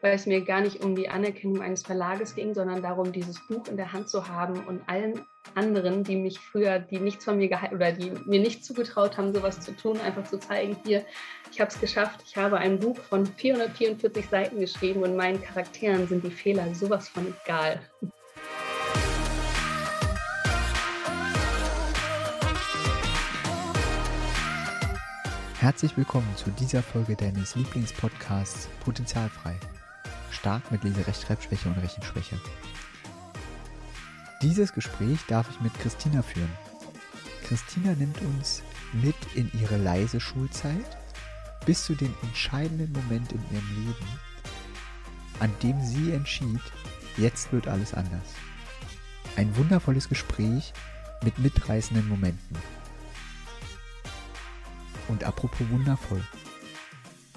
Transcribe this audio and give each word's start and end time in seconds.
weil 0.00 0.14
es 0.14 0.26
mir 0.26 0.42
gar 0.42 0.60
nicht 0.60 0.84
um 0.84 0.94
die 0.94 1.08
Anerkennung 1.08 1.60
eines 1.60 1.82
Verlages 1.82 2.34
ging, 2.34 2.54
sondern 2.54 2.82
darum, 2.82 3.12
dieses 3.12 3.44
Buch 3.46 3.66
in 3.68 3.76
der 3.76 3.92
Hand 3.92 4.08
zu 4.08 4.28
haben 4.28 4.64
und 4.66 4.80
allen 4.86 5.24
anderen, 5.54 6.04
die 6.04 6.16
mich 6.16 6.38
früher, 6.38 6.78
die 6.78 7.00
nichts 7.00 7.24
von 7.24 7.38
mir 7.38 7.48
gehalten 7.48 7.76
oder 7.76 7.92
die 7.92 8.12
mir 8.26 8.40
nicht 8.40 8.64
zugetraut 8.64 9.16
haben, 9.18 9.34
sowas 9.34 9.60
zu 9.60 9.74
tun, 9.74 9.98
einfach 10.00 10.24
zu 10.24 10.38
zeigen, 10.38 10.76
hier, 10.84 11.04
ich 11.50 11.60
habe 11.60 11.70
es 11.70 11.80
geschafft, 11.80 12.20
ich 12.26 12.36
habe 12.36 12.58
ein 12.58 12.78
Buch 12.78 12.98
von 12.98 13.26
444 13.26 14.28
Seiten 14.28 14.60
geschrieben 14.60 15.02
und 15.02 15.16
meinen 15.16 15.42
Charakteren 15.42 16.06
sind 16.06 16.22
die 16.22 16.30
Fehler 16.30 16.74
sowas 16.74 17.08
von 17.08 17.34
egal. 17.44 17.80
Herzlich 25.58 25.96
willkommen 25.96 26.28
zu 26.36 26.50
dieser 26.50 26.84
Folge 26.84 27.16
deines 27.16 27.56
Lieblingspodcasts 27.56 28.68
Potenzialfrei. 28.84 29.56
Stark 30.38 30.70
mit 30.70 30.84
Leserechtschreibschwäche 30.84 31.68
und 31.68 31.78
Rechenschwäche. 31.78 32.40
Dieses 34.40 34.72
Gespräch 34.72 35.18
darf 35.26 35.50
ich 35.50 35.60
mit 35.60 35.74
Christina 35.80 36.22
führen. 36.22 36.52
Christina 37.44 37.92
nimmt 37.94 38.20
uns 38.22 38.62
mit 38.92 39.16
in 39.34 39.50
ihre 39.60 39.76
leise 39.76 40.20
Schulzeit 40.20 40.96
bis 41.66 41.84
zu 41.84 41.94
dem 41.94 42.14
entscheidenden 42.22 42.92
Moment 42.92 43.32
in 43.32 43.42
ihrem 43.50 43.86
Leben, 43.86 44.06
an 45.40 45.52
dem 45.62 45.84
sie 45.84 46.12
entschied, 46.12 46.62
jetzt 47.16 47.52
wird 47.52 47.66
alles 47.66 47.92
anders. 47.92 48.34
Ein 49.36 49.54
wundervolles 49.56 50.08
Gespräch 50.08 50.72
mit 51.22 51.38
mitreißenden 51.38 52.08
Momenten. 52.08 52.56
Und 55.08 55.24
apropos 55.24 55.68
wundervoll, 55.70 56.22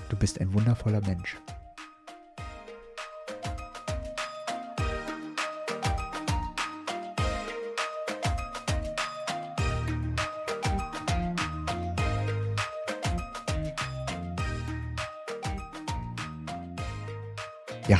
du 0.09 0.15
bist 0.15 0.39
ein 0.39 0.53
wundervoller 0.53 1.01
Mensch. 1.01 1.37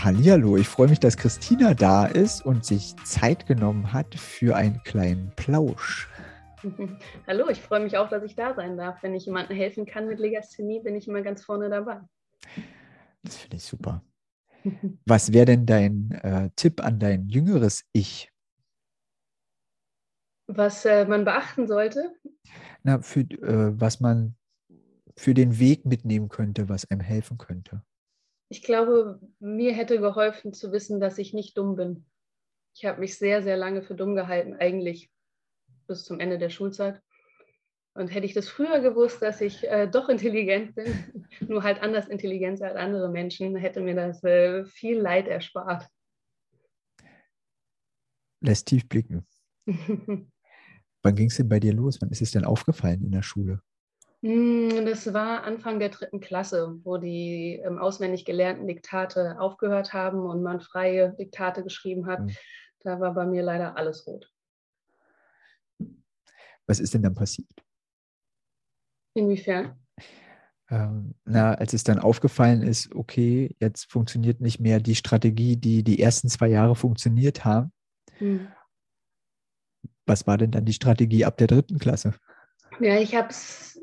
Ja, 0.02 0.06
hallihallo, 0.06 0.58
ich 0.58 0.68
freue 0.68 0.88
mich, 0.88 1.00
dass 1.00 1.16
Christina 1.16 1.76
da 1.76 2.08
ist 2.08 2.44
und 2.44 2.66
sich 2.66 2.96
Zeit 3.04 3.46
genommen 3.46 3.94
hat 3.94 4.16
für 4.16 4.56
einen 4.56 4.82
kleinen 4.82 5.32
Plausch. 5.36 6.10
Hallo, 7.28 7.50
ich 7.50 7.62
freue 7.62 7.82
mich 7.82 7.98
auch, 7.98 8.10
dass 8.10 8.24
ich 8.24 8.36
da 8.36 8.56
sein 8.56 8.78
darf. 8.78 9.04
Wenn 9.04 9.14
ich 9.14 9.28
jemandem 9.28 9.56
helfen 9.56 9.86
kann 9.86 10.08
mit 10.08 10.18
Legasthenie, 10.18 10.80
bin 10.80 10.96
ich 10.96 11.08
immer 11.08 11.22
ganz 11.22 11.44
vorne 11.44 11.70
dabei. 11.70 12.00
Das 13.22 13.36
finde 13.36 13.58
ich 13.58 13.64
super. 13.64 14.04
Was 15.06 15.34
wäre 15.34 15.46
denn 15.46 15.68
dein 15.68 16.10
äh, 16.24 16.50
Tipp 16.56 16.84
an 16.84 16.98
dein 16.98 17.28
jüngeres 17.28 17.84
Ich? 17.94 18.32
Was 20.48 20.84
äh, 20.86 21.06
man 21.06 21.26
beachten 21.26 21.68
sollte? 21.68 22.12
Na, 22.82 23.04
für 23.04 23.20
äh, 23.20 23.80
was 23.80 24.00
man 24.00 24.36
für 25.16 25.36
den 25.36 25.60
Weg 25.60 25.86
mitnehmen 25.86 26.28
könnte, 26.28 26.70
was 26.70 26.90
einem 26.90 27.02
helfen 27.02 27.38
könnte. 27.38 27.84
Ich 28.52 28.64
glaube, 28.64 29.22
mir 29.40 29.74
hätte 29.74 30.02
geholfen 30.02 30.52
zu 30.52 30.74
wissen, 30.74 31.00
dass 31.00 31.18
ich 31.18 31.34
nicht 31.34 31.58
dumm 31.58 31.78
bin. 31.78 32.06
Ich 32.76 32.84
habe 32.84 33.00
mich 33.00 33.18
sehr, 33.18 33.42
sehr 33.42 33.56
lange 33.56 33.82
für 33.82 33.96
dumm 33.96 34.14
gehalten, 34.14 34.58
eigentlich 34.60 35.10
bis 35.88 36.04
zum 36.04 36.20
Ende 36.20 36.38
der 36.38 36.50
Schulzeit. 36.50 37.02
Und 37.94 38.10
hätte 38.10 38.26
ich 38.26 38.34
das 38.34 38.50
früher 38.50 38.82
gewusst, 38.82 39.22
dass 39.22 39.40
ich 39.40 39.66
äh, 39.70 39.88
doch 39.88 40.10
intelligent 40.10 40.76
bin, 40.76 41.26
nur 41.48 41.64
halt 41.64 41.82
anders 41.82 42.10
intelligent 42.10 42.62
als 42.62 42.76
andere 42.76 43.08
Menschen, 43.08 43.56
hätte 43.56 43.80
mir 43.80 43.96
das 43.96 44.22
äh, 44.26 44.66
viel 44.66 45.00
Leid 45.00 45.30
erspart. 45.30 45.88
Lässt 48.42 48.68
tief 48.68 48.86
blicken. 48.90 49.26
Wann 49.66 51.16
ging 51.16 51.28
es 51.28 51.38
denn 51.38 51.48
bei 51.48 51.62
dir 51.62 51.74
los? 51.74 52.02
Wann 52.02 52.10
ist 52.10 52.22
es 52.22 52.32
denn 52.32 52.44
aufgefallen 52.44 53.02
in 53.02 53.12
der 53.14 53.24
Schule? 53.24 53.62
Hm, 54.24 54.86
das 54.86 55.14
war 55.14 55.44
Anfang 55.44 55.80
der 55.80 55.90
dritten 55.90 56.20
Klasse, 56.20 56.80
wo 56.84 56.98
die 56.98 57.60
ähm, 57.66 57.80
auswendig 57.80 58.24
gelernten 58.24 58.68
Diktate 58.68 59.40
aufgehört 59.40 59.94
haben 59.94 60.20
und 60.20 60.44
man 60.44 60.62
freie 60.62 61.14
Diktate 61.16 61.64
geschrieben 61.64 62.06
hat. 62.06 62.20
Mhm. 62.22 62.36
Da 62.82 63.00
war 63.00 63.14
bei 63.14 63.26
mir 63.26 63.42
leider 63.42 63.78
alles 63.78 64.06
rot. 64.06 64.32
Was 66.68 66.80
ist 66.80 66.94
denn 66.94 67.04
dann 67.04 67.16
passiert? 67.16 67.50
Inwiefern? 69.14 69.80
Ähm, 70.70 71.16
na, 71.26 71.56
als 71.56 71.74
es 71.74 71.84
dann 71.84 72.00
aufgefallen 72.00 72.62
ist, 72.62 72.94
okay, 72.96 73.56
jetzt 73.60 73.92
funktioniert 73.92 74.40
nicht 74.40 74.60
mehr 74.60 74.80
die 74.80 74.96
Strategie, 74.96 75.58
die 75.58 75.84
die 75.84 76.00
ersten 76.00 76.30
zwei 76.30 76.48
Jahre 76.48 76.76
funktioniert 76.76 77.44
haben. 77.44 77.74
Hm. 78.20 78.48
Was 80.06 80.26
war 80.28 80.38
denn 80.38 80.52
dann 80.52 80.66
die 80.66 80.74
Strategie 80.74 81.26
ab 81.26 81.38
der 81.38 81.48
dritten 81.48 81.78
Klasse? 81.78 82.14
Ja, 82.82 82.98
ich 83.00 83.14
habe 83.16 83.30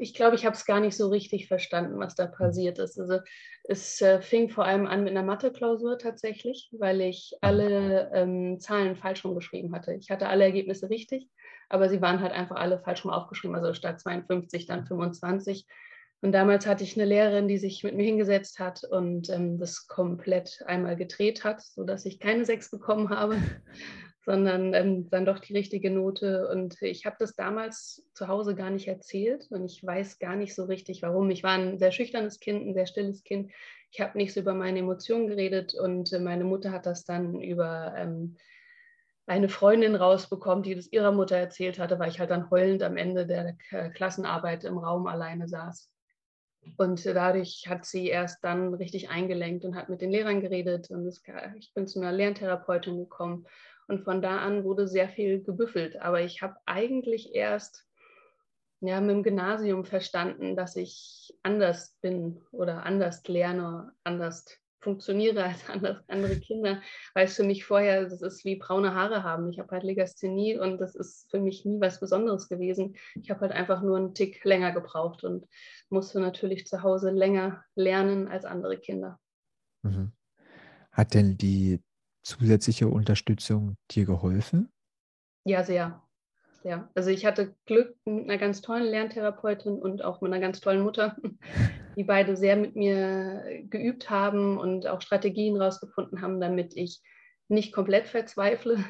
ich 0.01 0.15
glaube, 0.15 0.35
ich 0.35 0.45
habe 0.45 0.57
es 0.57 0.65
gar 0.65 0.81
nicht 0.81 0.97
so 0.97 1.09
richtig 1.09 1.47
verstanden, 1.47 1.99
was 1.99 2.15
da 2.17 2.27
passiert 2.27 2.79
ist. 2.79 2.99
Also 2.99 3.21
es 3.65 4.01
äh, 4.01 4.21
fing 4.21 4.49
vor 4.49 4.65
allem 4.65 4.87
an 4.87 5.05
mit 5.05 5.11
einer 5.11 5.23
Mathe-Klausur 5.23 5.99
tatsächlich, 5.99 6.69
weil 6.73 7.01
ich 7.01 7.37
alle 7.41 8.11
ähm, 8.13 8.59
Zahlen 8.59 8.97
falsch 8.97 9.25
rumgeschrieben 9.25 9.75
hatte. 9.75 9.95
Ich 9.95 10.11
hatte 10.11 10.29
alle 10.29 10.45
Ergebnisse 10.45 10.91
richtig, 10.91 11.29
aber 11.69 11.89
sie 11.89 12.01
waren 12.01 12.21
halt 12.21 12.33
einfach 12.33 12.57
alle 12.57 12.81
falsch 12.81 13.05
rum 13.05 13.13
aufgeschrieben. 13.13 13.57
Also 13.57 13.73
statt 13.73 14.01
52 14.01 14.67
dann 14.67 14.85
25. 14.85 15.67
Und 16.21 16.33
damals 16.33 16.67
hatte 16.67 16.83
ich 16.83 16.97
eine 16.97 17.05
Lehrerin, 17.05 17.47
die 17.47 17.59
sich 17.59 17.85
mit 17.85 17.95
mir 17.95 18.05
hingesetzt 18.05 18.59
hat 18.59 18.83
und 18.83 19.31
ähm, 19.31 19.59
das 19.59 19.87
komplett 19.87 20.61
einmal 20.67 20.97
gedreht 20.97 21.45
hat, 21.45 21.63
sodass 21.63 22.05
ich 22.05 22.19
keine 22.19 22.45
sechs 22.45 22.71
bekommen 22.71 23.11
habe 23.11 23.37
sondern 24.29 24.75
ähm, 24.75 25.09
dann 25.09 25.25
doch 25.25 25.39
die 25.39 25.55
richtige 25.55 25.91
Note. 25.91 26.49
Und 26.49 26.83
ich 26.83 27.07
habe 27.07 27.17
das 27.19 27.35
damals 27.35 28.07
zu 28.13 28.29
Hause 28.29 28.55
gar 28.55 28.69
nicht 28.69 28.87
erzählt 28.87 29.47
und 29.51 29.65
ich 29.65 29.83
weiß 29.83 30.19
gar 30.19 30.37
nicht 30.37 30.55
so 30.55 30.65
richtig, 30.65 31.01
warum. 31.01 31.31
Ich 31.31 31.43
war 31.43 31.53
ein 31.53 31.79
sehr 31.79 31.93
schüchternes 31.93 32.39
Kind, 32.39 32.67
ein 32.67 32.75
sehr 32.75 32.85
stilles 32.85 33.25
Kind. 33.25 33.51
Ich 33.91 34.03
habe 34.03 34.19
nichts 34.19 34.37
über 34.37 34.53
meine 34.53 34.81
Emotionen 34.81 35.29
geredet 35.29 35.73
und 35.73 36.13
äh, 36.13 36.19
meine 36.19 36.45
Mutter 36.45 36.73
hat 36.73 36.85
das 36.85 37.07
dann 37.07 37.41
über 37.41 37.95
ähm, 37.97 38.37
eine 39.27 39.49
Freundin 39.49 39.95
rausbekommen, 39.95 40.63
die 40.63 40.75
das 40.75 40.93
ihrer 40.93 41.13
Mutter 41.13 41.39
erzählt 41.39 41.79
hatte, 41.79 41.99
weil 41.99 42.11
ich 42.11 42.21
halt 42.21 42.29
dann 42.29 42.51
heulend 42.51 42.83
am 42.83 42.99
Ende 42.99 43.27
der 43.27 43.55
K 43.71 43.89
Klassenarbeit 43.89 44.63
im 44.65 44.77
Raum 44.77 45.07
alleine 45.07 45.49
saß. 45.49 45.91
Und 46.77 47.07
dadurch 47.07 47.65
hat 47.67 47.87
sie 47.87 48.09
erst 48.09 48.45
dann 48.45 48.75
richtig 48.75 49.09
eingelenkt 49.09 49.65
und 49.65 49.75
hat 49.75 49.89
mit 49.89 50.03
den 50.03 50.11
Lehrern 50.11 50.43
geredet. 50.43 50.91
Und 50.91 51.07
es, 51.07 51.23
ich 51.57 51.73
bin 51.73 51.87
zu 51.87 51.99
einer 51.99 52.13
Lerntherapeutin 52.13 52.99
gekommen 52.99 53.47
und 53.89 54.05
von 54.05 54.23
da 54.23 54.39
an 54.39 54.65
wurde 54.65 54.87
sehr 54.87 55.09
viel 55.09 55.43
gebüffelt. 55.43 56.01
Aber 56.01 56.21
ich 56.21 56.43
habe 56.43 56.57
eigentlich 56.67 57.35
erst 57.35 57.87
ja, 58.81 59.01
mit 59.01 59.11
dem 59.11 59.23
Gymnasium 59.23 59.85
verstanden, 59.85 60.55
dass 60.55 60.77
ich 60.77 61.37
anders 61.43 61.97
bin 62.01 62.41
oder 62.53 62.85
anders 62.85 63.27
lerne, 63.27 63.93
anders 64.05 64.45
funktioniere 64.81 65.43
als 65.45 65.69
andere 66.09 66.39
Kinder, 66.39 66.81
weil 67.15 67.27
es 67.27 67.35
für 67.35 67.43
mich 67.43 67.65
vorher, 67.65 68.05
das 68.05 68.23
ist 68.23 68.45
wie 68.45 68.57
braune 68.57 68.95
Haare 68.95 69.25
haben. 69.25 69.51
Ich 69.51 69.59
habe 69.59 69.71
halt 69.73 69.83
Legasthenie 69.83 70.59
und 70.59 70.79
das 70.79 70.95
ist 70.95 71.29
für 71.31 71.41
mich 71.41 71.65
nie 71.65 71.81
was 71.81 71.99
Besonderes 71.99 72.49
gewesen. 72.49 72.97
Ich 73.21 73.31
habe 73.31 73.41
halt 73.41 73.53
einfach 73.53 73.83
nur 73.83 73.97
einen 73.97 74.15
Tick 74.15 74.45
länger 74.45 74.73
gebraucht 74.73 75.25
und 75.25 75.47
musste 75.89 76.21
natürlich 76.21 76.67
zu 76.67 76.83
Hause 76.83 77.11
länger 77.11 77.65
lernen 77.75 78.29
als 78.29 78.45
andere 78.45 78.79
Kinder. 78.79 79.19
Mhm. 79.83 80.13
Hat 80.93 81.15
denn 81.15 81.37
die 81.37 81.81
zusätzliche 82.29 82.89
Unterstützung 82.89 83.77
dir 83.91 84.05
geholfen? 84.05 84.69
Ja, 85.45 85.65
sehr. 85.65 86.03
sehr. 86.63 86.91
Also 86.95 87.09
ich 87.11 87.25
hatte 87.25 87.55
Glück 87.65 87.97
mit 88.05 88.25
einer 88.25 88.39
ganz 88.39 88.61
tollen 88.61 88.85
Lerntherapeutin 88.85 89.79
und 89.81 90.05
auch 90.05 90.21
mit 90.21 90.33
einer 90.33 90.41
ganz 90.41 90.61
tollen 90.61 90.83
Mutter, 90.83 91.17
die 91.97 92.05
beide 92.05 92.37
sehr 92.37 92.57
mit 92.57 92.77
mir 92.77 93.65
geübt 93.71 94.11
haben 94.11 94.59
und 94.59 94.87
auch 94.87 95.01
Strategien 95.01 95.61
rausgefunden 95.61 96.21
haben, 96.21 96.41
damit 96.41 96.77
ich 96.77 97.01
nicht 97.49 97.73
komplett 97.73 98.09
verzweifle, 98.09 98.85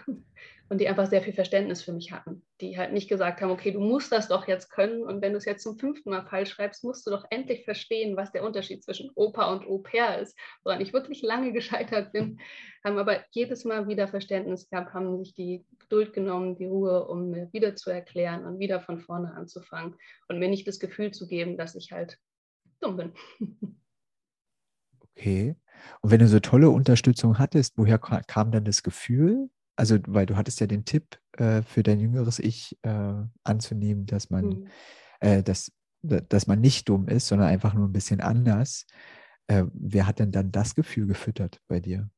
und 0.69 0.81
die 0.81 0.88
einfach 0.88 1.06
sehr 1.06 1.23
viel 1.23 1.32
Verständnis 1.32 1.82
für 1.82 1.93
mich 1.93 2.12
hatten. 2.12 2.43
Die 2.61 2.76
halt 2.76 2.93
nicht 2.93 3.09
gesagt 3.09 3.41
haben, 3.41 3.50
okay, 3.50 3.70
du 3.70 3.81
musst 3.81 4.12
das 4.12 4.29
doch 4.29 4.47
jetzt 4.47 4.70
können 4.70 5.03
und 5.03 5.23
wenn 5.23 5.32
du 5.32 5.38
es 5.38 5.44
jetzt 5.44 5.62
zum 5.62 5.79
fünften 5.79 6.11
Mal 6.11 6.26
falsch 6.26 6.50
schreibst, 6.50 6.85
musst 6.85 7.06
du 7.06 7.11
doch 7.11 7.25
endlich 7.31 7.65
verstehen, 7.65 8.17
was 8.17 8.32
der 8.32 8.44
Unterschied 8.44 8.85
zwischen 8.85 9.11
Opa 9.15 9.50
und 9.53 9.67
Au 9.67 9.79
pair 9.79 10.20
ist, 10.20 10.37
woran 10.65 10.81
ich 10.81 10.93
wirklich 10.93 11.23
lange 11.23 11.53
gescheitert 11.59 12.12
bin, 12.12 12.38
haben 12.85 12.99
aber 12.99 13.25
jedes 13.31 13.65
Mal 13.65 13.88
wieder 13.88 14.09
Verständnis 14.09 14.69
gehabt, 14.69 14.93
haben 14.93 15.19
sich 15.19 15.35
die 15.35 15.65
Geduld 15.79 16.12
genommen, 16.12 16.56
die 16.56 16.67
Ruhe, 16.67 17.06
um 17.06 17.31
mir 17.31 17.53
wieder 17.53 17.75
zu 17.75 17.91
erklären 17.91 18.44
und 18.44 18.59
wieder 18.59 18.81
von 18.81 19.00
vorne 19.00 19.35
anzufangen 19.35 19.94
und 20.29 20.38
mir 20.38 20.49
nicht 20.49 20.69
das 20.69 20.79
Gefühl 20.79 21.12
zu 21.12 21.26
geben, 21.26 21.56
dass 21.56 21.75
ich 21.75 21.93
halt 21.93 22.19
dumm 22.81 22.97
bin. 22.97 23.12
Okay. 25.19 25.56
Und 26.00 26.12
wenn 26.12 26.20
du 26.20 26.29
so 26.29 26.38
tolle 26.38 26.70
Unterstützung 26.70 27.41
hattest, 27.41 27.76
woher 27.76 27.99
kam 27.99 28.53
dann 28.53 28.65
das 28.65 28.85
Gefühl, 28.85 29.50
also 29.78 29.96
weil 30.08 30.26
du 30.26 30.36
hattest 30.36 30.58
ja 30.60 30.66
den 30.66 30.84
Tipp 30.84 31.19
äh, 31.32 31.62
für 31.62 31.84
dein 31.84 32.00
jüngeres 32.00 32.40
Ich 32.40 32.76
äh, 32.82 33.14
anzunehmen, 33.44 34.06
dass 34.06 34.28
man, 34.28 34.44
mhm. 34.44 34.69
äh, 35.20 35.42
dass, 35.42 35.72
dass 36.02 36.48
man 36.48 36.60
nicht 36.60 36.88
dumm 36.88 37.06
ist, 37.06 37.28
sondern 37.28 37.48
einfach 37.48 37.75
nur 37.75 37.86
ein 37.86 37.92
bisschen 37.92 38.20
anders. 38.20 38.86
Äh, 39.46 39.64
wer 39.72 40.08
hat 40.08 40.19
denn 40.19 40.32
dann 40.32 40.50
das 40.50 40.75
Gefühl 40.75 41.06
gefüttert 41.06 41.60
bei 41.69 41.78
dir? 41.78 42.10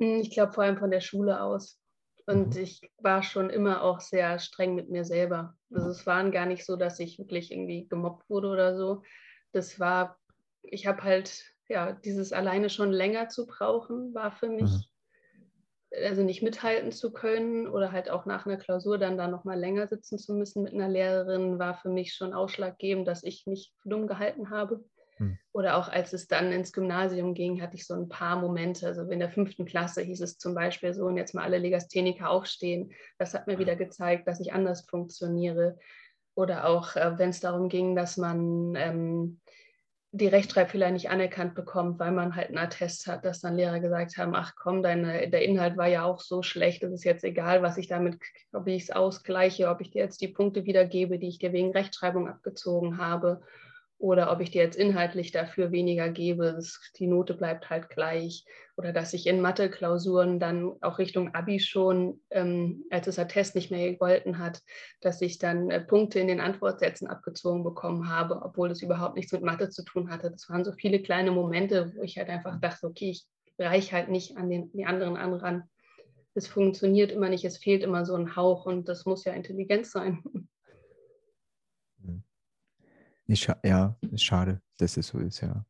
Hm, 0.00 0.20
ich 0.20 0.30
glaube 0.30 0.52
vor 0.52 0.64
allem 0.64 0.76
von 0.76 0.90
der 0.90 1.00
Schule 1.00 1.40
aus. 1.40 1.78
Und 2.26 2.56
mhm. 2.56 2.62
ich 2.62 2.80
war 2.98 3.22
schon 3.22 3.48
immer 3.48 3.82
auch 3.82 4.00
sehr 4.00 4.40
streng 4.40 4.74
mit 4.74 4.90
mir 4.90 5.04
selber. 5.04 5.56
Also 5.72 5.90
es 5.90 6.06
waren 6.06 6.32
gar 6.32 6.46
nicht 6.46 6.66
so, 6.66 6.74
dass 6.74 6.98
ich 6.98 7.18
wirklich 7.18 7.52
irgendwie 7.52 7.86
gemobbt 7.86 8.28
wurde 8.28 8.48
oder 8.48 8.76
so. 8.76 9.02
Das 9.52 9.78
war, 9.78 10.18
ich 10.62 10.88
habe 10.88 11.04
halt, 11.04 11.44
ja, 11.68 11.92
dieses 11.92 12.32
alleine 12.32 12.70
schon 12.70 12.90
länger 12.90 13.28
zu 13.28 13.46
brauchen, 13.46 14.12
war 14.14 14.32
für 14.32 14.48
mich, 14.48 14.70
mhm. 14.70 14.82
Also 16.02 16.22
nicht 16.22 16.42
mithalten 16.42 16.92
zu 16.92 17.12
können 17.12 17.66
oder 17.68 17.92
halt 17.92 18.10
auch 18.10 18.26
nach 18.26 18.46
einer 18.46 18.56
Klausur 18.56 18.98
dann 18.98 19.18
da 19.18 19.28
nochmal 19.28 19.58
länger 19.58 19.86
sitzen 19.86 20.18
zu 20.18 20.34
müssen 20.34 20.62
mit 20.62 20.72
einer 20.72 20.88
Lehrerin, 20.88 21.58
war 21.58 21.74
für 21.74 21.88
mich 21.88 22.14
schon 22.14 22.32
ausschlaggebend, 22.32 23.06
dass 23.06 23.22
ich 23.22 23.46
mich 23.46 23.72
dumm 23.84 24.06
gehalten 24.06 24.50
habe. 24.50 24.84
Hm. 25.16 25.38
Oder 25.52 25.76
auch 25.76 25.88
als 25.88 26.12
es 26.12 26.26
dann 26.26 26.50
ins 26.52 26.72
Gymnasium 26.72 27.34
ging, 27.34 27.62
hatte 27.62 27.76
ich 27.76 27.86
so 27.86 27.94
ein 27.94 28.08
paar 28.08 28.36
Momente. 28.40 28.86
Also 28.86 29.02
in 29.02 29.20
der 29.20 29.30
fünften 29.30 29.64
Klasse 29.64 30.02
hieß 30.02 30.20
es 30.20 30.38
zum 30.38 30.54
Beispiel 30.54 30.92
so, 30.92 31.06
und 31.06 31.16
jetzt 31.16 31.34
mal 31.34 31.44
alle 31.44 31.58
Legastheniker 31.58 32.28
aufstehen. 32.28 32.92
Das 33.18 33.34
hat 33.34 33.46
mir 33.46 33.58
wieder 33.58 33.76
gezeigt, 33.76 34.26
dass 34.26 34.40
ich 34.40 34.52
anders 34.52 34.86
funktioniere. 34.88 35.78
Oder 36.34 36.66
auch, 36.66 36.96
äh, 36.96 37.16
wenn 37.16 37.30
es 37.30 37.40
darum 37.40 37.68
ging, 37.68 37.94
dass 37.94 38.16
man 38.16 38.74
ähm, 38.76 39.40
die 40.16 40.28
Rechtschreibfehler 40.28 40.92
nicht 40.92 41.10
anerkannt 41.10 41.56
bekommt, 41.56 41.98
weil 41.98 42.12
man 42.12 42.36
halt 42.36 42.48
einen 42.48 42.58
Attest 42.58 43.08
hat, 43.08 43.24
dass 43.24 43.40
dann 43.40 43.56
Lehrer 43.56 43.80
gesagt 43.80 44.16
haben, 44.16 44.36
ach 44.36 44.54
komm, 44.54 44.80
deine, 44.80 45.28
der 45.28 45.42
Inhalt 45.42 45.76
war 45.76 45.88
ja 45.88 46.04
auch 46.04 46.20
so 46.20 46.42
schlecht, 46.42 46.84
es 46.84 46.92
ist 46.92 47.04
jetzt 47.04 47.24
egal, 47.24 47.62
was 47.62 47.78
ich 47.78 47.88
damit, 47.88 48.18
ob 48.52 48.68
ich 48.68 48.84
es 48.84 48.90
ausgleiche, 48.92 49.68
ob 49.68 49.80
ich 49.80 49.90
dir 49.90 50.02
jetzt 50.02 50.20
die 50.20 50.28
Punkte 50.28 50.66
wiedergebe, 50.66 51.18
die 51.18 51.26
ich 51.26 51.38
dir 51.38 51.52
wegen 51.52 51.72
Rechtschreibung 51.72 52.28
abgezogen 52.28 52.98
habe 52.98 53.40
oder 53.98 54.30
ob 54.32 54.40
ich 54.40 54.50
dir 54.50 54.62
jetzt 54.62 54.76
inhaltlich 54.76 55.32
dafür 55.32 55.72
weniger 55.72 56.08
gebe, 56.08 56.58
die 56.98 57.06
Note 57.06 57.34
bleibt 57.34 57.70
halt 57.70 57.88
gleich 57.88 58.44
oder 58.76 58.92
dass 58.92 59.14
ich 59.14 59.26
in 59.26 59.40
Mathe-Klausuren 59.40 60.40
dann 60.40 60.72
auch 60.80 60.98
Richtung 60.98 61.34
Abi 61.34 61.60
schon, 61.60 62.20
ähm, 62.30 62.84
als 62.90 63.06
es 63.06 63.16
der 63.16 63.28
Test 63.28 63.54
nicht 63.54 63.70
mehr 63.70 63.90
gegolten 63.90 64.38
hat, 64.38 64.60
dass 65.00 65.22
ich 65.22 65.38
dann 65.38 65.70
äh, 65.70 65.80
Punkte 65.80 66.18
in 66.18 66.28
den 66.28 66.40
Antwortsätzen 66.40 67.06
abgezogen 67.06 67.62
bekommen 67.62 68.08
habe, 68.08 68.42
obwohl 68.42 68.70
es 68.70 68.82
überhaupt 68.82 69.16
nichts 69.16 69.32
mit 69.32 69.42
Mathe 69.42 69.70
zu 69.70 69.84
tun 69.84 70.10
hatte. 70.10 70.30
Das 70.30 70.48
waren 70.50 70.64
so 70.64 70.72
viele 70.72 71.00
kleine 71.00 71.30
Momente, 71.30 71.92
wo 71.94 72.02
ich 72.02 72.18
halt 72.18 72.28
einfach 72.28 72.60
dachte, 72.60 72.86
okay, 72.86 73.10
ich 73.10 73.26
reiche 73.58 73.92
halt 73.92 74.08
nicht 74.08 74.36
an 74.36 74.50
den, 74.50 74.72
die 74.72 74.86
anderen 74.86 75.16
an 75.16 75.68
Es 76.34 76.48
funktioniert 76.48 77.12
immer 77.12 77.28
nicht, 77.28 77.44
es 77.44 77.58
fehlt 77.58 77.84
immer 77.84 78.04
so 78.04 78.16
ein 78.16 78.34
Hauch 78.34 78.66
und 78.66 78.88
das 78.88 79.04
muss 79.04 79.24
ja 79.24 79.32
Intelligenz 79.32 79.92
sein. 79.92 80.22
Nicht, 83.26 83.50
ja, 83.64 83.96
ist 84.10 84.24
schade, 84.24 84.60
dass 84.78 84.96
es 84.96 85.08
so 85.08 85.18
ist, 85.18 85.40
ja. 85.40 85.64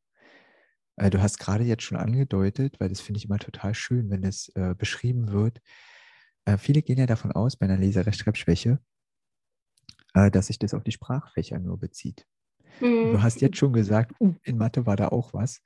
Äh, 0.97 1.11
du 1.11 1.21
hast 1.21 1.39
gerade 1.39 1.65
jetzt 1.65 1.83
schon 1.83 1.99
angedeutet, 1.99 2.79
weil 2.81 2.89
das 2.89 3.01
finde 3.01 3.19
ich 3.19 3.27
immer 3.27 3.39
total 3.39 3.75
schön, 3.75 4.11
wenn 4.11 4.25
es 4.25 4.49
äh, 4.55 4.75
beschrieben 4.77 5.33
wird. 5.33 5.61
Äh, 6.45 6.59
viele 6.59 6.83
gehen 6.83 6.99
ja 6.99 7.07
davon 7.07 7.33
aus, 7.33 7.57
bei 7.57 7.67
einer 7.67 7.79
Leserechtschreibschwäche, 7.79 8.79
äh, 10.15 10.31
dass 10.31 10.49
sich 10.49 10.59
das 10.59 10.75
auf 10.75 10.85
die 10.85 10.93
Sprachfächer 10.93 11.59
nur 11.59 11.79
bezieht. 11.79 12.27
Mhm. 12.81 13.13
Du 13.13 13.23
hast 13.23 13.41
jetzt 13.41 13.57
schon 13.57 13.73
gesagt, 13.73 14.13
uh, 14.21 14.35
in 14.43 14.57
Mathe 14.57 14.87
war 14.87 14.97
da 14.97 15.09
auch 15.09 15.33
was. 15.33 15.63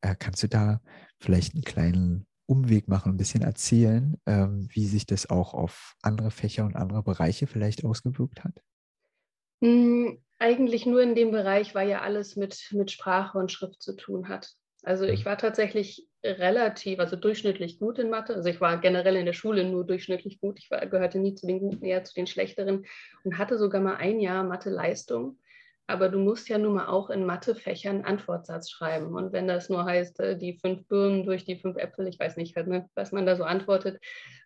Äh, 0.00 0.16
kannst 0.18 0.42
du 0.42 0.48
da 0.48 0.80
vielleicht 1.20 1.54
einen 1.54 1.64
kleinen 1.64 2.26
Umweg 2.46 2.88
machen, 2.88 3.12
ein 3.12 3.16
bisschen 3.16 3.42
erzählen, 3.42 4.16
ähm, 4.26 4.68
wie 4.72 4.86
sich 4.86 5.06
das 5.06 5.30
auch 5.30 5.54
auf 5.54 5.94
andere 6.02 6.30
Fächer 6.30 6.64
und 6.64 6.74
andere 6.74 7.02
Bereiche 7.02 7.46
vielleicht 7.46 7.84
ausgewirkt 7.84 8.42
hat? 8.42 8.60
Hm, 9.60 10.18
eigentlich 10.38 10.86
nur 10.86 11.02
in 11.02 11.14
dem 11.14 11.30
Bereich, 11.30 11.74
weil 11.74 11.88
ja 11.88 12.00
alles 12.00 12.36
mit, 12.36 12.68
mit 12.72 12.90
Sprache 12.90 13.38
und 13.38 13.52
Schrift 13.52 13.82
zu 13.82 13.94
tun 13.94 14.28
hat. 14.28 14.54
Also 14.82 15.04
ich 15.04 15.26
war 15.26 15.36
tatsächlich 15.36 16.08
relativ, 16.24 16.98
also 16.98 17.16
durchschnittlich 17.16 17.78
gut 17.78 17.98
in 17.98 18.08
Mathe. 18.08 18.34
Also 18.34 18.48
ich 18.48 18.60
war 18.60 18.78
generell 18.78 19.16
in 19.16 19.26
der 19.26 19.34
Schule 19.34 19.64
nur 19.64 19.86
durchschnittlich 19.86 20.40
gut. 20.40 20.58
Ich 20.58 20.70
war, 20.70 20.86
gehörte 20.86 21.18
nie 21.18 21.34
zu 21.34 21.46
den 21.46 21.60
Guten, 21.60 21.84
eher 21.84 22.04
zu 22.04 22.14
den 22.14 22.26
Schlechteren 22.26 22.86
und 23.24 23.36
hatte 23.36 23.58
sogar 23.58 23.82
mal 23.82 23.96
ein 23.96 24.20
Jahr 24.20 24.44
Mathe-Leistung. 24.44 25.38
Aber 25.90 26.08
du 26.08 26.20
musst 26.20 26.48
ja 26.48 26.56
nun 26.56 26.74
mal 26.74 26.86
auch 26.86 27.10
in 27.10 27.26
Mathefächern 27.26 28.04
Antwortsatz 28.04 28.70
schreiben. 28.70 29.14
Und 29.16 29.32
wenn 29.32 29.48
das 29.48 29.68
nur 29.68 29.84
heißt, 29.84 30.20
äh, 30.20 30.38
die 30.38 30.56
fünf 30.56 30.86
Birnen 30.86 31.24
durch 31.24 31.44
die 31.44 31.56
fünf 31.56 31.76
Äpfel, 31.76 32.06
ich 32.06 32.18
weiß 32.18 32.36
nicht, 32.36 32.56
ne, 32.56 32.88
was 32.94 33.10
man 33.10 33.26
da 33.26 33.34
so 33.34 33.42
antwortet. 33.42 34.00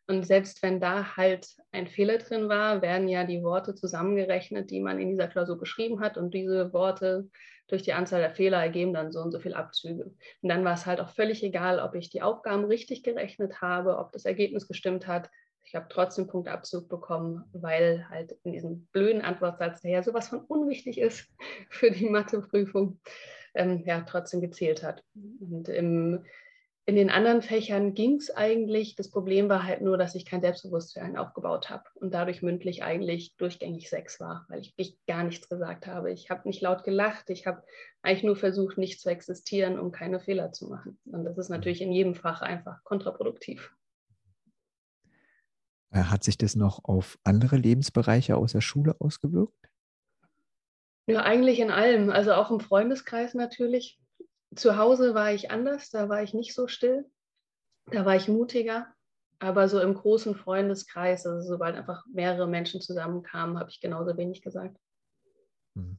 Und 0.07 0.27
selbst 0.27 0.63
wenn 0.63 0.81
da 0.81 1.17
halt 1.17 1.49
ein 1.71 1.87
Fehler 1.87 2.17
drin 2.17 2.49
war, 2.49 2.81
werden 2.81 3.09
ja 3.09 3.25
die 3.25 3.43
Worte 3.43 3.75
zusammengerechnet, 3.75 4.71
die 4.71 4.81
man 4.81 4.99
in 4.99 5.11
dieser 5.11 5.29
Klausur 5.29 5.59
geschrieben 5.59 6.01
hat. 6.01 6.17
Und 6.17 6.33
diese 6.33 6.73
Worte 6.73 7.29
durch 7.69 7.83
die 7.83 7.93
Anzahl 7.93 8.21
der 8.21 8.35
Fehler 8.35 8.63
ergeben 8.63 8.95
dann 8.95 9.13
so 9.13 9.21
und 9.21 9.31
so 9.31 9.39
viel 9.39 9.53
Abzüge. 9.53 10.05
Und 10.05 10.49
dann 10.49 10.65
war 10.65 10.75
es 10.75 10.87
halt 10.87 11.01
auch 11.01 11.11
völlig 11.11 11.43
egal, 11.43 11.79
ob 11.79 11.95
ich 11.95 12.09
die 12.09 12.23
Aufgaben 12.23 12.65
richtig 12.65 13.03
gerechnet 13.03 13.61
habe, 13.61 13.99
ob 13.99 14.13
das 14.13 14.25
Ergebnis 14.25 14.67
gestimmt 14.67 15.07
hat 15.07 15.29
ich 15.65 15.75
habe 15.75 15.87
trotzdem 15.89 16.27
Punktabzug 16.27 16.89
bekommen, 16.89 17.45
weil 17.53 18.07
halt 18.09 18.37
in 18.45 18.53
diesem 18.53 18.87
blöden 18.93 19.23
Antwortsatz, 19.23 19.81
der 19.81 19.91
ja 19.93 20.03
sowas 20.03 20.29
von 20.29 20.41
unwichtig 20.41 20.99
ist 20.99 21.29
für 21.71 21.91
die 21.91 22.09
Matheprüfung, 22.09 23.01
ähm, 23.55 23.83
ja, 23.87 24.01
trotzdem 24.03 24.41
gezählt 24.41 24.83
hat. 24.83 25.03
Und 25.15 25.69
im, 25.69 26.25
in 26.87 26.97
den 26.97 27.09
anderen 27.09 27.41
Fächern 27.41 27.95
ging 27.95 28.17
es 28.17 28.31
eigentlich. 28.31 28.95
Das 28.95 29.11
Problem 29.11 29.49
war 29.49 29.65
halt 29.65 29.81
nur, 29.81 29.97
dass 29.97 30.15
ich 30.15 30.27
kein 30.27 30.43
Selbstbewusstsein 30.43 31.17
aufgebaut 31.17 31.71
habe 31.71 31.85
und 31.95 32.13
dadurch 32.13 32.43
mündlich 32.43 32.83
eigentlich 32.83 33.35
durchgängig 33.37 33.89
sechs 33.89 34.21
war, 34.21 34.45
weil 34.49 34.61
ich, 34.61 34.75
ich 34.77 34.99
gar 35.07 35.25
nichts 35.25 35.49
gesagt 35.49 35.87
habe. 35.87 36.13
Ich 36.13 36.29
habe 36.29 36.47
nicht 36.47 36.61
laut 36.61 36.85
gelacht. 36.85 37.31
Ich 37.31 37.47
habe 37.47 37.63
eigentlich 38.03 38.25
nur 38.25 38.37
versucht, 38.37 38.77
nicht 38.77 39.01
zu 39.01 39.09
existieren, 39.09 39.79
um 39.79 39.93
keine 39.93 40.21
Fehler 40.21 40.53
zu 40.53 40.69
machen. 40.69 40.99
Und 41.07 41.25
das 41.25 41.39
ist 41.39 41.49
natürlich 41.49 41.81
in 41.81 41.93
jedem 41.93 42.15
Fach 42.15 42.43
einfach 42.43 42.85
kontraproduktiv. 42.85 43.73
Äh, 45.95 46.05
hat 46.05 46.25
sich 46.25 46.37
das 46.37 46.57
noch 46.57 46.85
auf 46.85 47.19
andere 47.23 47.57
Lebensbereiche 47.57 48.37
außer 48.37 48.61
Schule 48.61 48.97
ausgewirkt? 48.99 49.71
Ja, 51.07 51.23
eigentlich 51.23 51.61
in 51.61 51.71
allem. 51.71 52.11
Also 52.11 52.35
auch 52.35 52.51
im 52.51 52.61
Freundeskreis 52.61 53.35
natürlich. 53.35 54.01
Zu 54.57 54.77
Hause 54.77 55.15
war 55.15 55.33
ich 55.33 55.51
anders, 55.51 55.91
da 55.91 56.09
war 56.09 56.23
ich 56.23 56.35
nicht 56.35 56.55
so 56.55 56.67
still. 56.67 57.09
Da 57.87 58.05
war 58.05 58.17
ich 58.17 58.29
mutiger. 58.29 58.93
Aber 59.39 59.69
so 59.69 59.81
im 59.81 59.95
großen 59.95 60.35
Freundeskreis, 60.35 61.27
also 61.27 61.47
sobald 61.47 61.77
einfach 61.77 62.07
mehrere 62.07 62.47
Menschen 62.47 62.81
zusammenkamen, 62.81 63.59
habe 63.59 63.71
ich 63.71 63.81
genauso 63.81 64.17
wenig 64.17 64.43
gesagt. 64.43 64.77
Hm. 65.77 65.99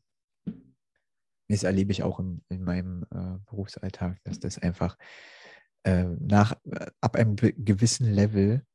Das 1.47 1.63
erlebe 1.63 1.91
ich 1.91 2.01
auch 2.01 2.19
in, 2.19 2.43
in 2.49 2.63
meinem 2.63 3.03
äh, 3.11 3.37
Berufsalltag, 3.45 4.17
dass 4.23 4.39
das 4.39 4.57
einfach 4.57 4.97
äh, 5.83 6.05
nach, 6.05 6.57
ab 7.01 7.15
einem 7.15 7.35
gewissen 7.35 8.11
Level 8.11 8.65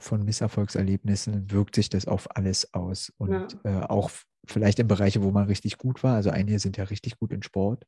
von 0.00 0.24
Misserfolgserlebnissen 0.24 1.50
wirkt 1.50 1.74
sich 1.74 1.88
das 1.88 2.06
auf 2.06 2.36
alles 2.36 2.74
aus. 2.74 3.12
Und 3.18 3.58
ja. 3.64 3.82
äh, 3.82 3.86
auch 3.86 4.10
vielleicht 4.46 4.78
in 4.78 4.88
Bereiche, 4.88 5.22
wo 5.22 5.30
man 5.30 5.46
richtig 5.46 5.78
gut 5.78 6.02
war. 6.02 6.16
Also 6.16 6.30
einige 6.30 6.58
sind 6.58 6.76
ja 6.76 6.84
richtig 6.84 7.18
gut 7.18 7.32
in 7.32 7.42
Sport 7.42 7.84